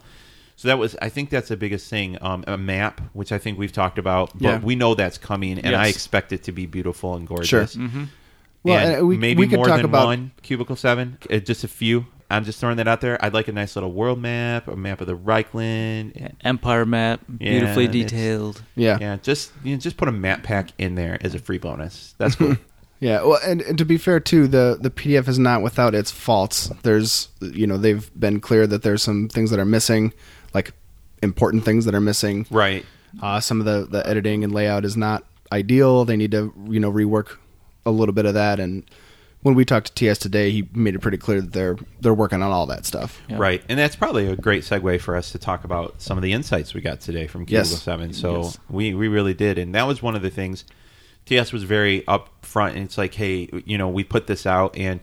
[0.58, 2.18] So that was, I think that's the biggest thing.
[2.22, 4.60] Um, a map, which I think we've talked about, but Yeah.
[4.60, 7.48] we know that's coming, and I expect it to be beautiful and gorgeous.
[7.50, 7.63] Sure.
[7.84, 8.04] Mm-hmm.
[8.63, 11.38] Well, and and we- maybe we could more talk than about- one cubicle seven, uh,
[11.38, 12.06] just a few.
[12.32, 13.24] I'm just throwing that out there.
[13.24, 16.34] I'd like a nice little world map, a map of the Reikland.
[16.44, 18.63] Empire map, Yeah, beautifully it's- detailed.
[18.76, 18.98] Yeah.
[19.00, 22.15] Yeah, just you know, just put a map pack in there as a free bonus.
[22.18, 22.56] That's cool.
[23.02, 26.12] Yeah, well, and, and to be fair too, the the PDF is not without its
[26.12, 26.72] faults.
[26.84, 30.13] There's, you know, they've been clear that there's some things that are missing,
[30.56, 30.72] like
[31.22, 32.46] important things that are missing.
[32.50, 32.84] right.
[33.22, 36.04] Uh, some of the, the editing and layout is not ideal.
[36.06, 37.38] They need to you know rework
[37.86, 38.60] a little bit of that.
[38.60, 38.84] And
[39.41, 42.41] when we talked to TS today, he made it pretty clear that they're they're working
[42.41, 43.22] on all that stuff.
[43.30, 43.38] Yeah.
[43.39, 46.34] Right, and that's probably a great segue for us to talk about some of the
[46.34, 47.82] insights we got today from Cubicle Yes.
[47.82, 48.12] Seven.
[48.12, 48.58] So Yes.
[48.70, 50.65] we we really did, and that was one of the things.
[51.26, 55.00] TS was very upfront, and it's like, hey, you know, we put this out, and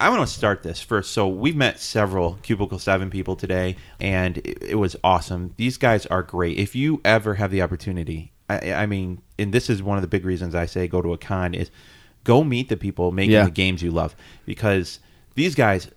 [0.00, 1.10] I want to start this first.
[1.12, 5.54] So we've met several Cubicle Seven people today, and it, it was awesome.
[5.56, 6.56] These guys are great.
[6.58, 10.08] If you ever have the opportunity, I, I mean, and this is one of the
[10.08, 11.70] big reasons I say go to a con is
[12.22, 13.44] go meet the people making Yeah.
[13.44, 14.14] the games you love
[14.46, 15.00] because
[15.34, 15.90] these guys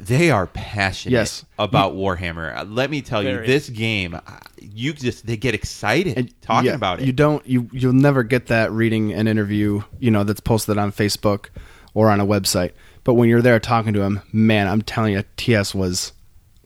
[0.00, 1.44] they are passionate Yes.
[1.56, 2.56] about Warhammer.
[2.56, 4.20] Uh, Let me tell you, this game, uh,
[4.60, 7.06] you just they get excited And talking yeah, about it.
[7.06, 10.90] You don't you you'll never get that reading an interview, you know, that's posted on
[10.90, 11.50] Facebook
[11.94, 12.72] or on a website.
[13.04, 16.12] But when you're there talking to him, man, I'm telling you, TS was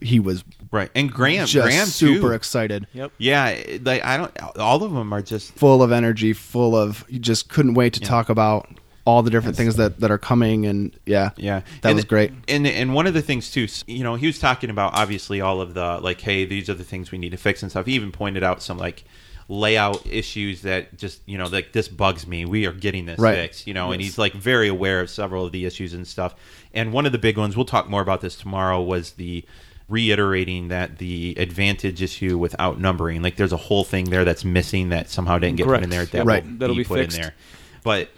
[0.00, 0.90] he was right?
[0.94, 2.32] And Graeme, just Graeme super too.
[2.34, 3.12] excited, Yep.
[3.18, 4.38] Yeah, like I don't.
[4.58, 8.00] All of them are just full of energy, full of he just couldn't wait to
[8.00, 8.08] Yeah.
[8.08, 8.68] talk about
[9.04, 11.30] all the different things that, that are coming and yeah.
[11.36, 12.30] Yeah, That And- was great.
[12.46, 15.60] And and one of the things too, you know, he was talking about obviously all
[15.62, 17.86] of the like, hey, these are the things we need to fix and stuff.
[17.86, 19.04] He even pointed out some like
[19.50, 22.44] layout issues that just you know like this bugs me.
[22.44, 23.34] We are getting this Right.
[23.36, 26.34] fixed, you know, and he's like very aware of several of the issues and stuff.
[26.74, 29.44] And one of the big ones, we'll talk more about this tomorrow, was the
[29.88, 33.22] reiterating that the advantage issue with outnumbering.
[33.22, 36.04] Like, there's a whole thing there that's missing that somehow didn't get put in there.
[36.04, 36.44] That Right.
[36.44, 37.16] will That'll be, be put fixed.
[37.16, 37.34] in there.
[37.82, 38.10] But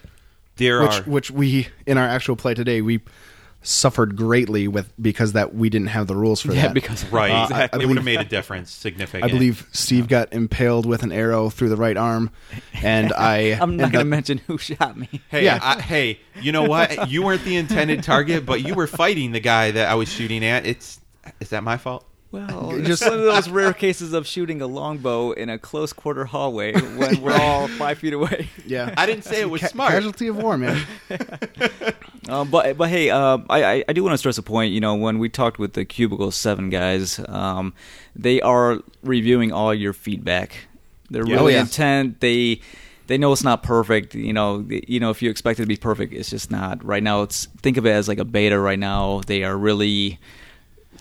[0.57, 2.99] there Which are which we in our actual play today we
[3.63, 6.73] suffered greatly with because that we didn't have the rules for Yeah, that.
[6.73, 7.31] because Right.
[7.31, 9.23] Uh, I- I it would have made a difference significant.
[9.23, 12.31] I believe Steve got impaled with an arrow through the right arm,
[12.81, 13.57] and I.
[13.61, 15.07] I'm not going to mention who shot me.
[15.29, 15.59] Hey, Yeah.
[15.61, 17.09] I, hey, you know what?
[17.09, 20.43] You weren't the intended target, but you were fighting the guy that I was shooting
[20.43, 20.65] at.
[20.65, 20.99] It's
[21.39, 22.03] is that my fault?
[22.31, 26.25] Well, just- one of those rare cases of shooting a longbow in a close quarter
[26.25, 28.49] hallway when we're all five feet away.
[28.65, 29.91] Yeah, I didn't say it was Ca- smart.
[29.91, 30.81] Casualty of war, man.
[32.29, 34.73] Um, but but hey, uh, I I- I do want to stress a point.
[34.73, 37.73] You know, when we talked with the Cubicle Seven guys, um,
[38.15, 40.67] they are reviewing all your feedback.
[41.09, 41.35] They're Yeah.
[41.35, 41.61] really Oh, yeah.
[41.61, 42.19] intent.
[42.19, 42.61] They
[43.07, 44.13] they know it's not perfect.
[44.15, 46.83] You know, you know if you expect it to be perfect, it's just not.
[46.85, 48.59] Right now, it's think of it as like a beta.
[48.59, 50.19] Right now, they are really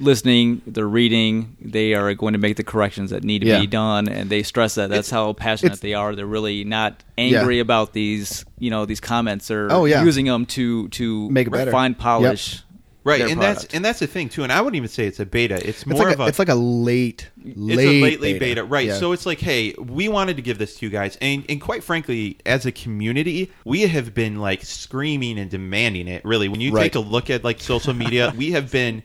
[0.00, 0.62] listening.
[0.66, 1.56] They're reading.
[1.60, 3.60] They are going to make the corrections that need to Yeah.
[3.60, 4.88] be done, and they stress that.
[4.90, 6.14] That's It's- how passionate they are.
[6.14, 7.62] They're really not angry Yeah.
[7.62, 8.44] about these.
[8.58, 9.48] You know, these comments.
[9.48, 10.04] They're Oh, yeah.
[10.04, 11.66] using them to to Make it better.
[11.70, 12.60] refine, polish.
[13.02, 14.42] Right, their and that's and that's the thing too.
[14.42, 15.54] And I wouldn't even say it's a beta.
[15.56, 18.38] It's It's more like of a, a it's like a late, it's late a lately
[18.38, 18.88] beta, right?
[18.88, 18.98] Yeah.
[18.98, 21.82] So it's like, hey, we wanted to give this to you guys, and and quite
[21.82, 26.22] frankly, as a community, we have been like screaming and demanding it.
[26.26, 26.82] Really, when you Right.
[26.92, 29.02] take a look at like social media, we have been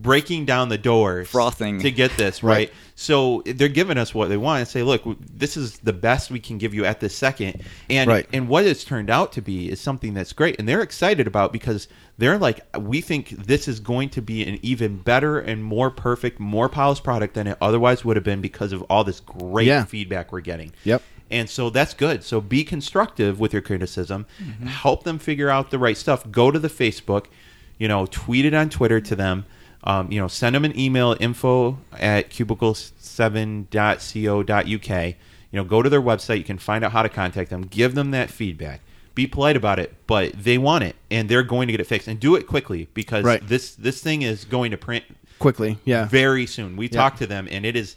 [0.00, 1.80] breaking down the doors, Frothing.
[1.80, 2.50] to get this right.
[2.68, 2.72] Right.
[2.94, 6.38] So they're giving us what they want and say, look, this is the best we
[6.38, 8.26] can give you at this second, and Right.
[8.32, 11.52] and what it's turned out to be is something that's great, and they're excited about
[11.52, 15.90] because they're like, we think this is going to be an even better and more
[15.90, 19.66] perfect, more polished product than it otherwise would have been because of all this great
[19.66, 19.84] Yeah.
[19.86, 20.72] feedback we're getting.
[20.84, 21.02] Yep.
[21.30, 22.22] And so that's good.
[22.24, 24.26] So be constructive with your criticism.
[24.42, 24.66] Mm-hmm.
[24.66, 26.28] Help them figure out the right stuff.
[26.30, 27.26] Go to the Facebook,
[27.78, 29.46] you know, tweet it on Twitter to them.
[29.82, 35.14] Um, you know, send them an email info at cubicle7.co.uk.
[35.52, 36.38] You know, go to their website.
[36.38, 37.62] You can find out how to contact them.
[37.62, 38.80] Give them that feedback.
[39.14, 42.06] Be polite about it, but they want it, and they're going to get it fixed.
[42.06, 43.44] And do it quickly because Right.
[43.46, 45.04] this this thing is going to print
[45.40, 45.78] quickly.
[45.84, 46.76] Yeah, very soon.
[46.76, 46.92] We Yeah.
[47.00, 47.96] talked to them, and it is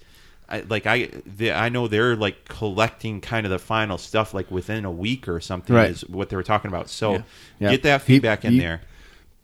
[0.49, 4.49] I, like I the, I know they're like collecting kind of the final stuff like
[4.51, 5.91] within a week or something Right.
[5.91, 6.89] is what they were talking about.
[6.89, 7.21] So Yeah.
[7.59, 7.69] Yeah.
[7.71, 8.81] get that He- feedback in he- there.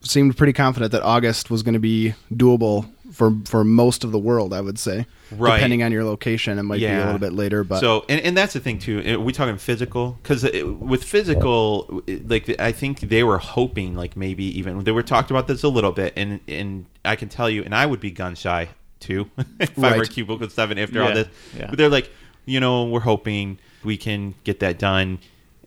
[0.02, 4.20] Seemed pretty confident that August was going to be doable for for most of the
[4.20, 4.54] world.
[4.54, 5.56] I would say, Right.
[5.58, 7.64] depending on your location, it might be a little bit later.
[7.64, 9.16] But so and, and that's the thing too.
[9.16, 10.18] Are we talking physical?
[10.22, 14.92] Because eh, with physical, eh, like I think they were hoping like maybe even they
[14.92, 17.86] were talked about this a little bit, and and I can tell you, and I
[17.86, 20.10] would be gun shy too if I were Right.
[20.10, 21.28] cubicle seven after all this.
[21.58, 21.68] yeah.
[21.70, 22.12] But they're like,
[22.46, 25.20] you know, we're hoping we can get that done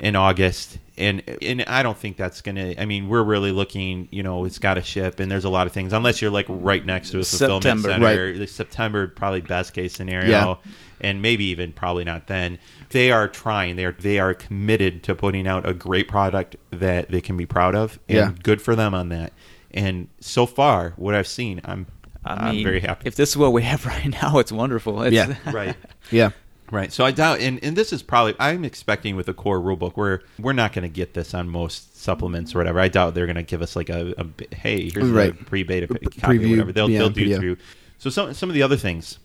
[0.03, 0.77] in August.
[0.99, 2.75] And and I don't think that's gonna.
[2.79, 4.09] I mean, we're really looking.
[4.11, 5.95] You know, it's got to ship, and there's a lot of things.
[5.95, 7.89] Unless you're like right next to a fulfillment September.
[7.89, 10.55] center, like September probably best case scenario Yeah.
[11.01, 12.59] and maybe even probably not then.
[12.91, 13.77] They are trying.
[13.77, 17.47] They are they are committed to putting out a great product that they can be
[17.47, 18.33] proud of, and Yeah.
[18.43, 19.33] good for them on that.
[19.71, 21.87] And so far, what I've seen, I'm
[22.23, 23.09] I I'm mean, very happy.
[23.09, 25.03] If this is what we have right now, it's wonderful.
[25.05, 25.35] It's, Yeah.
[25.53, 25.75] right.
[26.11, 26.31] yeah,
[26.73, 26.91] Right.
[26.91, 30.23] So I doubt, and, and this is probably I'm expecting with the core rulebook where
[30.39, 32.81] we're we're not going to get this on most supplements or whatever.
[32.81, 35.39] I doubt they're going to give us like a, a hey here's Right.
[35.47, 36.73] pre-beta Pre- copy or preview, whatever.
[36.73, 37.39] They'll yeah, they'll do PDF.
[37.39, 37.57] through.
[37.99, 39.19] So some some of the other things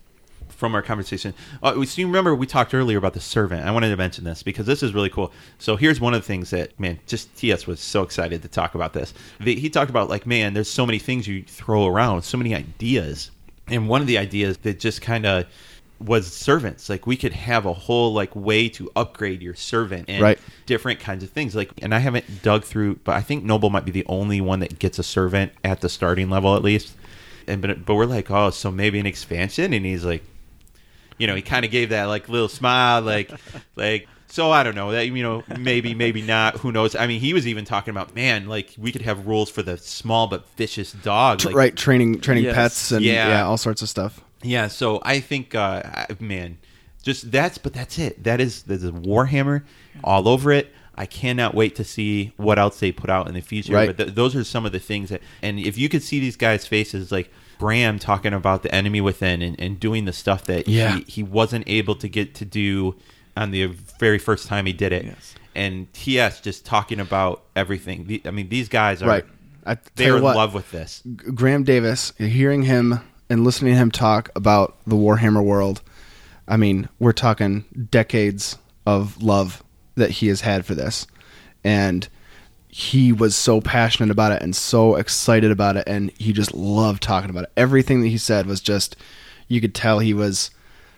[0.49, 1.33] from our conversation.
[1.63, 3.65] Uh, so you remember we talked earlier about the servant.
[3.65, 5.31] I wanted to mention this because this is really cool.
[5.57, 8.75] So here's one of the things that man, just TS was so excited to talk
[8.75, 9.13] about this.
[9.39, 12.53] The- He talked about like, man, there's so many things you throw around, so many
[12.53, 13.31] ideas,
[13.67, 15.45] and one of the ideas that just kind of
[15.99, 20.21] was servants like we could have a whole like way to upgrade your servant and
[20.21, 20.37] Right.
[20.67, 23.83] different kinds of things like and i haven't dug through but i think noble might
[23.85, 26.93] be the only one that gets a servant at the starting level at least
[27.47, 30.23] and but, but we're like oh so maybe an expansion and he's like
[31.17, 33.31] you know he kind of gave that like little smile like
[33.75, 37.19] like so i don't know that you know maybe maybe not who knows i mean
[37.19, 40.45] he was even talking about man like we could have rules for the small but
[40.57, 42.53] vicious dog like, right, training training Yes.
[42.55, 43.29] pets and Yeah.
[43.29, 43.45] yeah.
[43.45, 44.21] all sorts of stuff.
[44.47, 46.57] Yeah, so I think, uh, man,
[47.03, 48.23] just that's, but that's it.
[48.23, 49.63] That is there's a Warhammer
[50.03, 50.73] all over it.
[50.95, 53.73] I cannot wait to see what else they put out in the future.
[53.73, 53.87] Right.
[53.87, 56.35] But th- those are some of the things that, and if you could see these
[56.35, 60.67] guys' faces, like Graeme talking about the enemy within and, and doing the stuff that
[60.67, 60.95] Yeah.
[60.97, 62.95] he, he wasn't able to get to do
[63.35, 63.67] on the
[63.99, 65.05] very first time he did it.
[65.05, 65.35] Yes.
[65.53, 68.05] And TS just talking about everything.
[68.07, 69.25] The, I mean, these guys are right.
[69.67, 71.03] I, they're in what, love with this.
[71.03, 75.81] G- Graeme Davis, hearing him and listening to him talk about the Warhammer world,
[76.47, 79.63] I mean, we're talking decades of love
[79.95, 81.07] that he has had for this.
[81.63, 82.07] And
[82.69, 87.01] he was so passionate about it and so excited about it and he just loved
[87.01, 87.51] talking about it.
[87.57, 88.95] Everything that he said was just
[89.47, 90.51] you could tell he was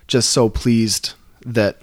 [0.08, 1.14] just so pleased
[1.46, 1.82] that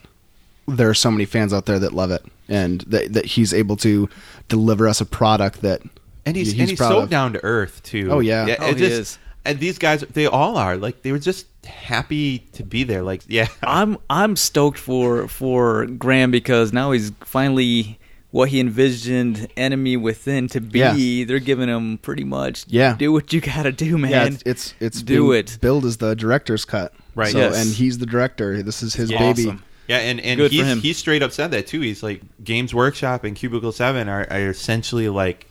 [0.69, 3.77] there are so many fans out there that love it and that that he's able
[3.77, 4.09] to
[4.49, 5.81] deliver us a product that
[6.27, 7.09] and he's, he's and he's so of.
[7.11, 8.09] down to earth too.
[8.11, 8.57] Oh, yeah.
[8.59, 9.19] Oh, it he just- is.
[9.47, 13.03] And these guys, they all are like they were just happy to be there.
[13.03, 17.99] Like, yeah, I'm I'm stoked for for Graeme because now he's finally
[18.33, 20.79] what he envisioned Enemy Within to be.
[20.81, 21.25] Yeah.
[21.25, 22.95] They're giving him pretty much Yeah.
[22.99, 24.11] do what you got to do, man.
[24.11, 25.59] Yeah, it's it's, it's do being it.
[25.61, 27.33] build is the director's cut, Right.
[27.33, 27.57] So, Yes.
[27.57, 28.63] and he's the director.
[28.63, 29.19] This is his Yeah.
[29.21, 29.47] baby.
[29.49, 29.63] Awesome.
[29.89, 31.81] yeah, and and Good he's he straight up said that too.
[31.81, 35.47] He's like Games Workshop and Cubicle Seven are, are essentially like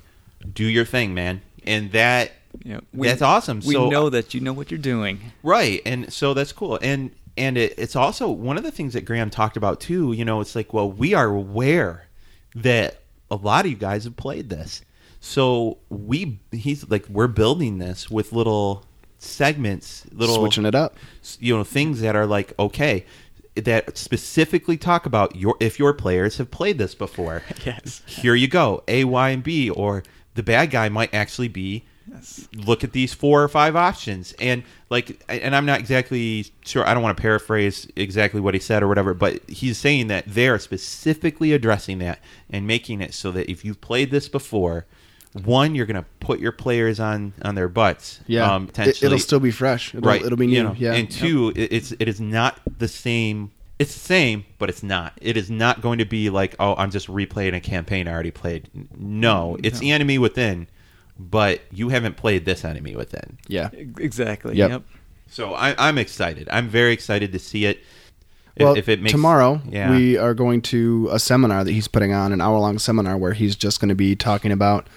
[0.54, 2.34] do your thing, man, and that
[2.66, 3.60] Yeah, that's awesome.
[3.60, 5.20] We so uh, know that you know what you're doing.
[5.44, 9.06] Right, and so that's cool, and and it, it's also one of the things that
[9.06, 10.14] Graeme talked about too.
[10.14, 12.08] You know, it's like, well, we are aware
[12.56, 14.82] that a lot of you guys have played this,
[15.20, 18.84] so we he's like we're building this with little
[19.20, 20.98] segments, little Switching it up.
[21.40, 23.06] you know things that are like okay
[23.56, 27.44] that specifically talk about your if your players have played this before.
[27.64, 28.02] Yes.
[28.08, 31.86] Here you go, A, Y, and B, or the bad guy might actually be
[32.56, 34.34] look at these four or five options.
[34.40, 38.60] And like and i'm not exactly sure i don't want to paraphrase exactly what he
[38.60, 43.32] said or whatever but he's saying that they're specifically addressing that and making it so
[43.32, 44.86] that if you've played this before
[45.44, 49.06] one you're going to put your players on on their butts Yeah, um, it, potentially.
[49.08, 49.94] it'll still be fresh.
[49.94, 50.54] It'll, right it'll be new.
[50.56, 54.46] you know, yeah, and two it, it's it is not the same it's the same
[54.60, 55.12] but it's not.
[55.22, 58.32] It is not going to be like oh i'm just replaying a campaign i already
[58.32, 58.70] played.
[58.98, 60.68] No it's the enemy within
[61.18, 63.70] but you haven't played this enemy within yeah.
[63.74, 64.56] Exactly.
[64.56, 64.70] Yep.
[64.70, 64.84] Yep.
[65.30, 67.80] so I, i'm excited i'm very excited to see it
[68.56, 71.88] if, Well, if it makes tomorrow yeah we are going to a seminar that he's
[71.88, 74.88] putting on, an hour-long seminar where he's just going to be talking about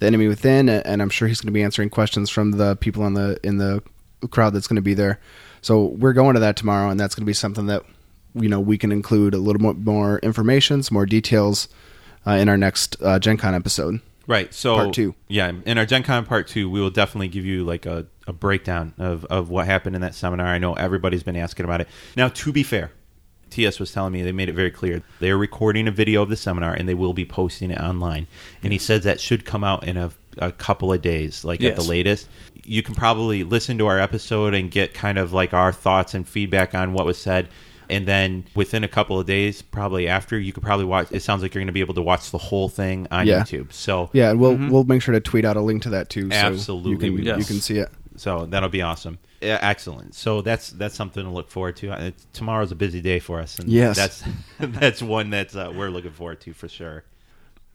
[0.00, 3.06] the enemy within, and I'm sure he's going to be answering questions from the people
[3.06, 3.82] in the in the
[4.30, 5.20] crowd that's going to be there.
[5.60, 7.84] So we're going to that tomorrow, and that's going to be something that
[8.34, 11.68] you know we can include a little more, more information, some more details
[12.26, 14.00] uh, in our next uh, Gen Con episode.
[14.30, 14.54] Right.
[14.54, 15.16] So Part two.
[15.26, 18.32] Yeah, in our Gen Con part two, we will definitely give you like a, a
[18.32, 20.46] breakdown of, of what happened in that seminar.
[20.46, 21.88] I know everybody's been asking about it.
[22.16, 22.92] Now, to be fair,
[23.50, 25.02] TS was telling me they made it very clear.
[25.18, 28.28] They're recording a video of the seminar and they will be posting it online.
[28.62, 31.74] And he says that should come out in a, a couple of days, like at
[31.74, 32.28] the latest.
[32.64, 36.28] You can probably listen to our episode and get kind of like our thoughts and
[36.28, 37.48] feedback on what was said.
[37.90, 41.08] And then within a couple of days, probably after, you could probably watch.
[41.10, 43.40] It sounds like you're going to be able to watch the whole thing on Yeah.
[43.42, 43.72] YouTube.
[43.72, 46.30] So Yeah, and we'll we'll make sure to tweet out a link to that too.
[46.30, 47.90] So Absolutely, you can we you can see it.
[48.16, 49.18] So that'll be awesome.
[49.40, 50.14] Yeah, excellent.
[50.14, 51.90] So that's that's something to look forward to.
[51.90, 53.96] Uh, tomorrow's a busy day for us, and Yes.
[53.96, 54.22] that's
[54.60, 57.04] that's one that uh, we're looking forward to for sure.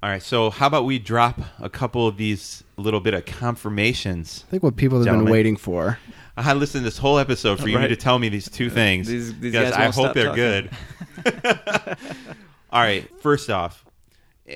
[0.04, 4.44] All right, so how about we drop a couple of these little bit of confirmations?
[4.48, 5.26] I think what people have Gentlemen.
[5.26, 5.98] been waiting for.
[6.38, 7.88] I had listened to this whole episode for you Right.
[7.88, 10.36] to tell me these two things These- these guys I hope they're talking.
[10.36, 10.70] good.
[12.72, 13.86] All right, first off,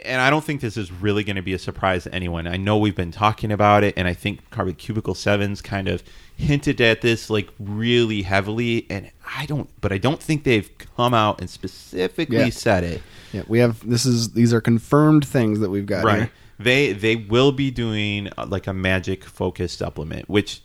[0.05, 2.47] and I don't think this is really going to be a surprise to anyone.
[2.47, 6.03] I know we've been talking about it, and I think Carbon Cubicle Sevens kind of
[6.35, 11.13] hinted at this like really heavily, and I don't, but I don't think they've come
[11.13, 12.49] out and specifically Yeah.
[12.49, 13.01] said it.
[13.31, 16.17] Yeah, we have this is these are confirmed things that we've got Right.
[16.19, 16.31] here.
[16.59, 20.61] They they will be doing uh, like a magic focused supplement, which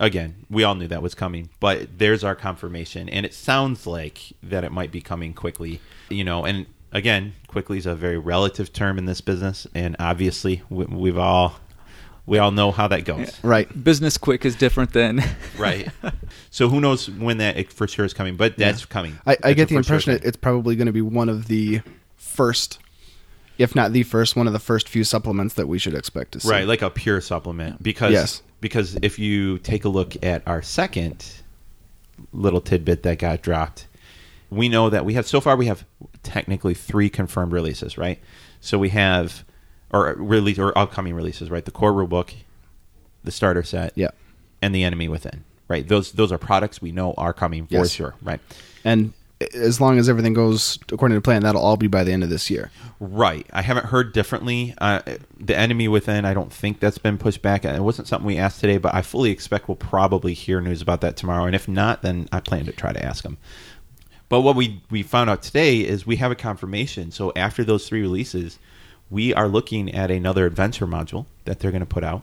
[0.00, 4.32] again, we all knew that was coming, but there's our confirmation, and it sounds like
[4.42, 5.80] that it might be coming quickly.
[6.08, 10.62] You know, and again, quickly is a very relative term in this business, and obviously
[10.68, 11.54] we, we've all
[12.26, 13.42] we all know how that goes.
[13.42, 13.84] Right.
[13.84, 15.22] Business quick is different than
[15.58, 15.88] Right.
[16.50, 19.18] So who knows when that for sure is coming, but that's coming.
[19.26, 21.48] I, I That's get the for sure impression it's probably going to be one of
[21.48, 21.80] the
[22.16, 22.78] first,
[23.60, 26.40] if not the first, one of the first few supplements that we should expect to
[26.40, 26.48] see.
[26.48, 28.42] right, like a pure supplement because Yes.
[28.60, 31.24] because if you take a look at our second
[32.32, 33.86] little tidbit that got dropped,
[34.50, 35.84] we know that we have so far we have
[36.22, 38.18] technically three confirmed releases, right?
[38.60, 39.44] So we have
[39.92, 41.64] or release or upcoming releases, right?
[41.64, 42.32] The core rulebook,
[43.24, 44.10] the starter set, Yeah.
[44.62, 45.44] and the enemy within.
[45.68, 45.86] Right.
[45.86, 47.90] Those those are products we know are coming for Yes.
[47.92, 48.14] sure.
[48.22, 48.40] Right.
[48.84, 49.12] And
[49.54, 52.28] as long as everything goes according to plan, that'll all be by the end of
[52.28, 52.70] this year.
[52.98, 53.46] Right.
[53.52, 54.74] I haven't heard differently.
[54.78, 55.00] Uh,
[55.38, 57.64] the enemy within, I don't think that's been pushed back.
[57.64, 61.00] It wasn't something we asked today, but I fully expect we'll probably hear news about
[61.00, 61.44] that tomorrow.
[61.44, 63.38] And if not, then I plan to try to ask them.
[64.28, 67.10] But what we we found out today is we have a confirmation.
[67.10, 68.58] So after those three releases,
[69.10, 72.22] we are looking at another adventure module that they're going to put out,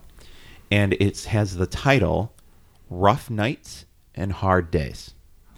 [0.72, 2.32] and it has the title
[2.90, 3.84] "Rough Nights
[4.16, 5.16] and Hard Days."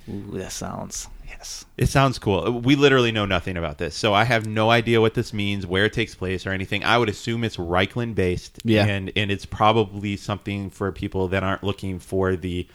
[0.10, 1.66] Ooh, that sounds yes.
[1.78, 2.46] It sounds cool.
[2.48, 5.66] Uh, we literally know nothing about this, so I have no idea what this means,
[5.66, 6.84] where it takes place, or anything.
[6.84, 8.86] I would assume it's Reikland based, Yeah.
[8.86, 12.68] and and it's probably something for people that aren't looking for the.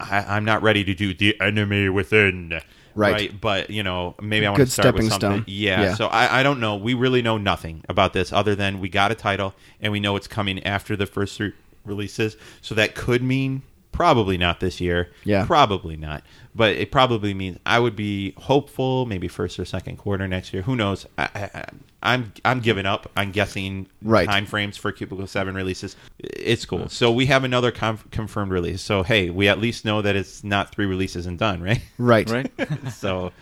[0.00, 2.60] I, I'm not ready to do the enemy within,
[2.94, 3.38] Right.
[3.40, 5.18] But you know, maybe I want Good to start with something.
[5.42, 5.44] stone.
[5.46, 5.94] Yeah, Yeah.
[5.94, 6.76] So I, I don't know.
[6.76, 10.16] We really know nothing about this other than we got a title and we know
[10.16, 11.52] it's coming after the first three
[11.84, 12.36] releases.
[12.62, 13.62] So that could mean
[13.92, 15.10] probably not this year.
[15.24, 15.44] Yeah.
[15.46, 16.22] Probably not.
[16.54, 20.62] But it probably means I would be hopeful, maybe first or second quarter next year.
[20.62, 21.06] Who knows?
[21.16, 21.64] I, I,
[22.02, 23.10] I'm I'm giving up.
[23.16, 24.26] I'm guessing Right.
[24.28, 25.94] time frames for Cubicle Seven releases.
[26.18, 26.88] It's cool.
[26.88, 28.82] So we have another conf- confirmed release.
[28.82, 31.82] So hey, we at least know that it's not three releases and done, right?
[31.98, 32.28] Right.
[32.28, 32.50] Right?
[32.92, 33.32] so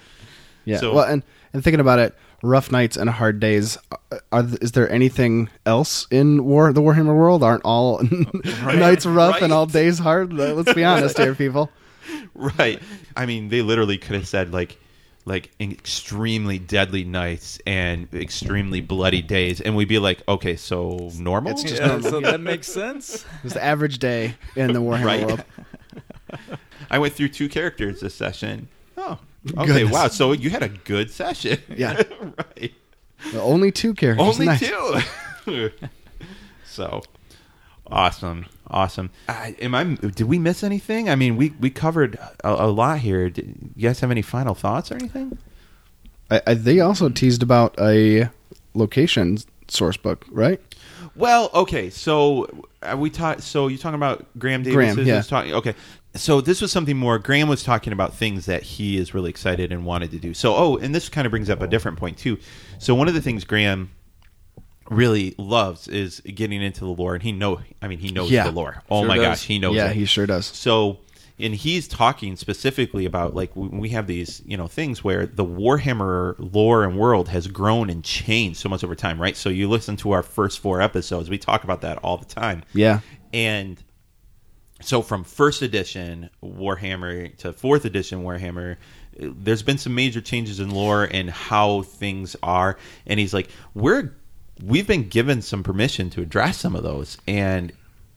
[0.65, 0.79] Yeah.
[0.79, 1.23] So- well, and
[1.55, 3.79] and thinking about it, rough nights and hard days.
[3.91, 7.43] Uh, are, are is there anything else in war the Warhammer world?
[7.43, 8.01] Aren't all
[8.65, 10.33] nights rough and all days hard?
[10.33, 11.71] Let's be honest here, people.
[12.35, 12.81] right.
[13.17, 14.79] I mean, they literally could have said like
[15.25, 21.53] like extremely deadly nights and extremely bloody days, and we'd be like, okay, so normal.
[21.53, 23.27] It's just Yeah, so that makes sense.
[23.45, 25.27] It's the average day in the Warhammer Right.
[25.27, 25.45] world.
[26.91, 28.69] I went through two characters this session.
[28.97, 29.19] Oh,
[29.57, 29.93] okay, Goodness.
[29.93, 30.09] wow.
[30.09, 31.59] So you had a good session.
[31.75, 32.03] Yeah.
[32.59, 32.73] right.
[33.35, 34.27] Only two characters.
[34.27, 34.61] Only Nice.
[35.45, 35.71] two.
[36.65, 37.03] so
[37.91, 39.11] awesome, awesome.
[39.29, 39.85] I, am I?
[39.85, 41.09] Did we miss anything?
[41.09, 43.31] I mean, we we covered a, a lot here.
[43.31, 45.39] Did you guys have any final thoughts or anything?
[46.31, 48.29] I, I, they also teased about a
[48.75, 50.61] location source book, right?
[51.17, 53.43] Well, okay, so uh, we talked.
[53.43, 54.95] So you're talking about Graeme Davis?
[54.95, 55.19] Graeme, yeah.
[55.19, 55.55] is talking.
[55.55, 55.75] Okay,
[56.19, 57.19] so this was something more.
[57.19, 60.35] Graeme was talking about things that he is really excited and wanted to do.
[60.35, 62.39] So, oh, and this kind of brings up a different point too.
[62.79, 63.91] So one of the things Graeme
[64.91, 67.61] really loves is getting into the lore, and he know.
[67.83, 68.45] I mean, he knows Yeah.
[68.45, 68.83] the lore.
[68.91, 69.27] Oh Sure my does.
[69.27, 69.77] gosh, he knows.
[69.77, 69.97] yeah, it.
[69.97, 70.47] he sure does.
[70.47, 70.99] So,
[71.39, 76.35] and he's talking specifically about like we have these, you know, things where the Warhammer
[76.39, 79.37] lore and world has grown and changed so much over time, right?
[79.37, 82.65] So you listen to our first four episodes, we talk about that all the time.
[82.73, 83.01] Yeah.
[83.35, 83.83] And
[84.81, 88.77] so from first edition Warhammer to fourth edition Warhammer,
[89.19, 92.79] there's been some major changes in lore and how things are.
[93.07, 94.13] And he's like, we're
[94.63, 97.73] we've been given some permission to address some of those, and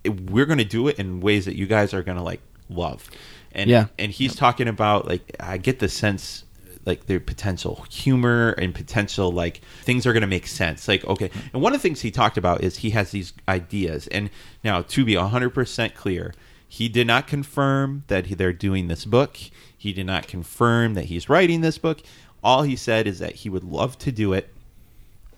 [0.05, 3.09] we're going to do it in ways that you guys are going to like love.
[3.53, 3.87] And Yeah.
[3.99, 6.43] and he's talking about like I get the sense
[6.85, 11.29] like their potential humor and potential like things are going to make sense like okay
[11.53, 14.31] and one of the things he talked about is he has these ideas and
[14.63, 16.33] now to be 100% clear
[16.71, 19.37] he did not confirm that he, they're doing this book.
[19.77, 22.01] He did not confirm that he's writing this book.
[22.41, 24.53] All he said is that he would love to do it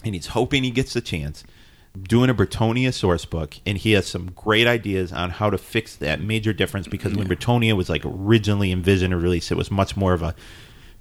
[0.06, 1.44] and he's hoping he gets the chance
[2.04, 5.96] doing a Bretonnia source book, and he has some great ideas on how to fix
[5.96, 9.98] that major difference because when Bretonnia was like originally envisioned to release, it was much
[9.98, 10.36] more of a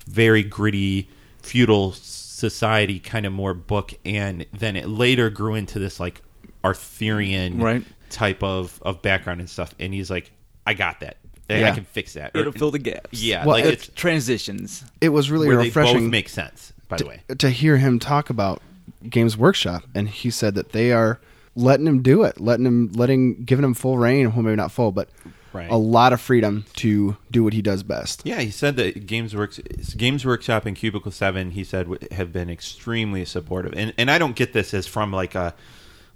[0.07, 1.11] very gritty
[1.43, 6.23] feudal society kind of more book, and then it later grew into this like
[6.65, 7.83] Arthurian Right.
[8.13, 9.75] Type of of background and stuff.
[9.81, 10.31] And he's like,
[10.67, 11.17] I got that.
[11.51, 11.75] I Yeah.
[11.75, 12.31] can fix that.
[12.35, 13.21] It'll Or- fill the gaps.
[13.23, 14.85] Yeah, Well, like it- it's Transitions.
[15.01, 16.73] It was really where they refreshing both make sense.
[16.89, 18.63] By the way, to hear him talk about
[19.09, 21.21] Games Workshop, and he said that they are
[21.57, 24.33] letting him do it, letting him, letting, giving him full reign.
[24.33, 25.09] Well, maybe not full, but
[25.53, 25.71] Right.
[25.71, 28.23] a lot of freedom to do what he does best.
[28.25, 29.59] Yeah, he said that Games Works,
[29.97, 34.37] Games Workshop and Cubicle Seven, he said have been extremely supportive, and and I don't
[34.37, 35.55] get this as from like a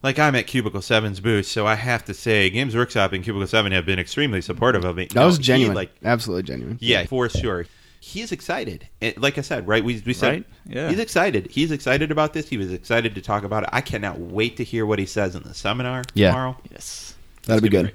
[0.02, 3.46] like I'm at Cubicle 7's booth, so I have to say, Games Workshop and Cubicle
[3.46, 5.06] 7 have been extremely supportive of me.
[5.06, 5.74] That No, was he, genuine.
[5.74, 6.78] like, Absolutely genuine.
[6.80, 7.66] yeah, for sure.
[8.00, 8.86] He's excited.
[9.00, 9.82] And like I said, right?
[9.82, 10.88] We, we said Right, yeah.
[10.90, 11.48] he's excited.
[11.50, 12.48] He's excited about this.
[12.48, 13.70] He was excited to talk about it.
[13.72, 16.28] I cannot wait to hear what he says in the seminar Yeah.
[16.28, 16.56] tomorrow.
[16.70, 17.14] Yes.
[17.46, 17.86] That'll be good.
[17.86, 17.94] great.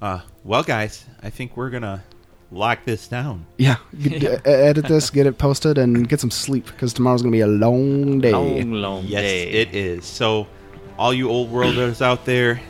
[0.00, 2.02] Uh, well, guys, I think we're gonna
[2.50, 3.44] lock this down.
[3.58, 3.76] Yeah.
[4.00, 7.36] Get- e- edit this, get it posted, and get some sleep because tomorrow's going to
[7.36, 8.32] be a long day.
[8.32, 9.50] Long, long Yes, day.
[9.50, 10.04] it is.
[10.04, 10.46] So,
[11.02, 12.60] all you old worlders out there,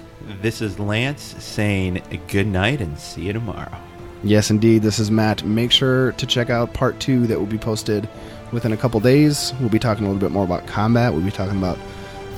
[0.40, 3.76] this is Lance saying good night and see you tomorrow.
[4.24, 4.80] Yes, indeed.
[4.80, 5.44] This is Matt.
[5.44, 8.08] Make sure to check out part two that will be posted
[8.50, 9.52] within a couple days.
[9.60, 11.12] We'll be talking a little bit more about combat.
[11.12, 11.78] We'll be talking about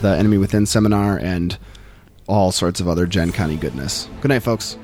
[0.01, 1.57] the Enemy Within seminar and
[2.26, 4.09] all sorts of other Gen Conny goodness.
[4.20, 4.76] Good night, folks.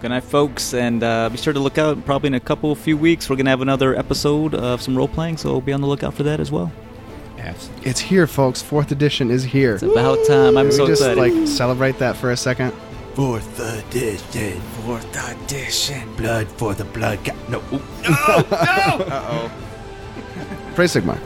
[0.00, 2.04] Good night, folks, and uh, be sure to look out.
[2.04, 5.36] Probably in a couple few weeks, we're gonna have another episode of some role playing,
[5.36, 6.72] so be on the lookout for that as well.
[7.38, 7.90] Absolutely.
[7.90, 8.60] It's here, folks.
[8.62, 9.74] Fourth edition is here.
[9.74, 10.56] It's about time.
[10.58, 11.18] I'm Can so we just excited.
[11.38, 12.72] like celebrate that for a second?
[13.14, 14.60] Fourth edition.
[14.84, 15.06] Fourth
[15.44, 16.14] edition.
[16.16, 17.22] Blood for the blood.
[17.24, 17.58] Ga- no.
[17.72, 18.08] Ooh, no.
[18.08, 18.44] No.
[18.50, 19.52] Uh oh.
[20.74, 21.18] Praise Sigmar.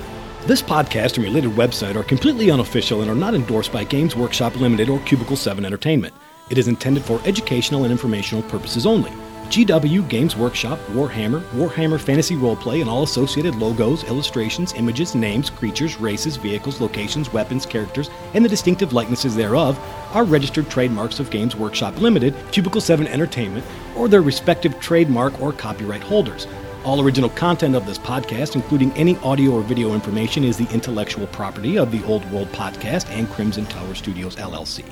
[0.47, 4.57] This podcast and related website are completely unofficial and are not endorsed by Games Workshop
[4.57, 6.15] Limited or Cubicle 7 Entertainment.
[6.51, 9.13] It is intended for educational and informational purposes only.
[9.53, 16.01] GW, Games Workshop, Warhammer, Warhammer Fantasy Roleplay, and all associated logos, illustrations, images, names, creatures,
[16.01, 19.79] races, vehicles, locations, weapons, characters, and the distinctive likenesses thereof
[20.15, 25.53] are registered trademarks of Games Workshop Limited, Cubicle 7 Entertainment, or their respective trademark or
[25.53, 26.47] copyright holders.
[26.83, 31.27] All original content of this podcast, including any audio or video information, is the intellectual
[31.27, 34.83] property of the Old World Podcast and Crimson Tower Studios LLC.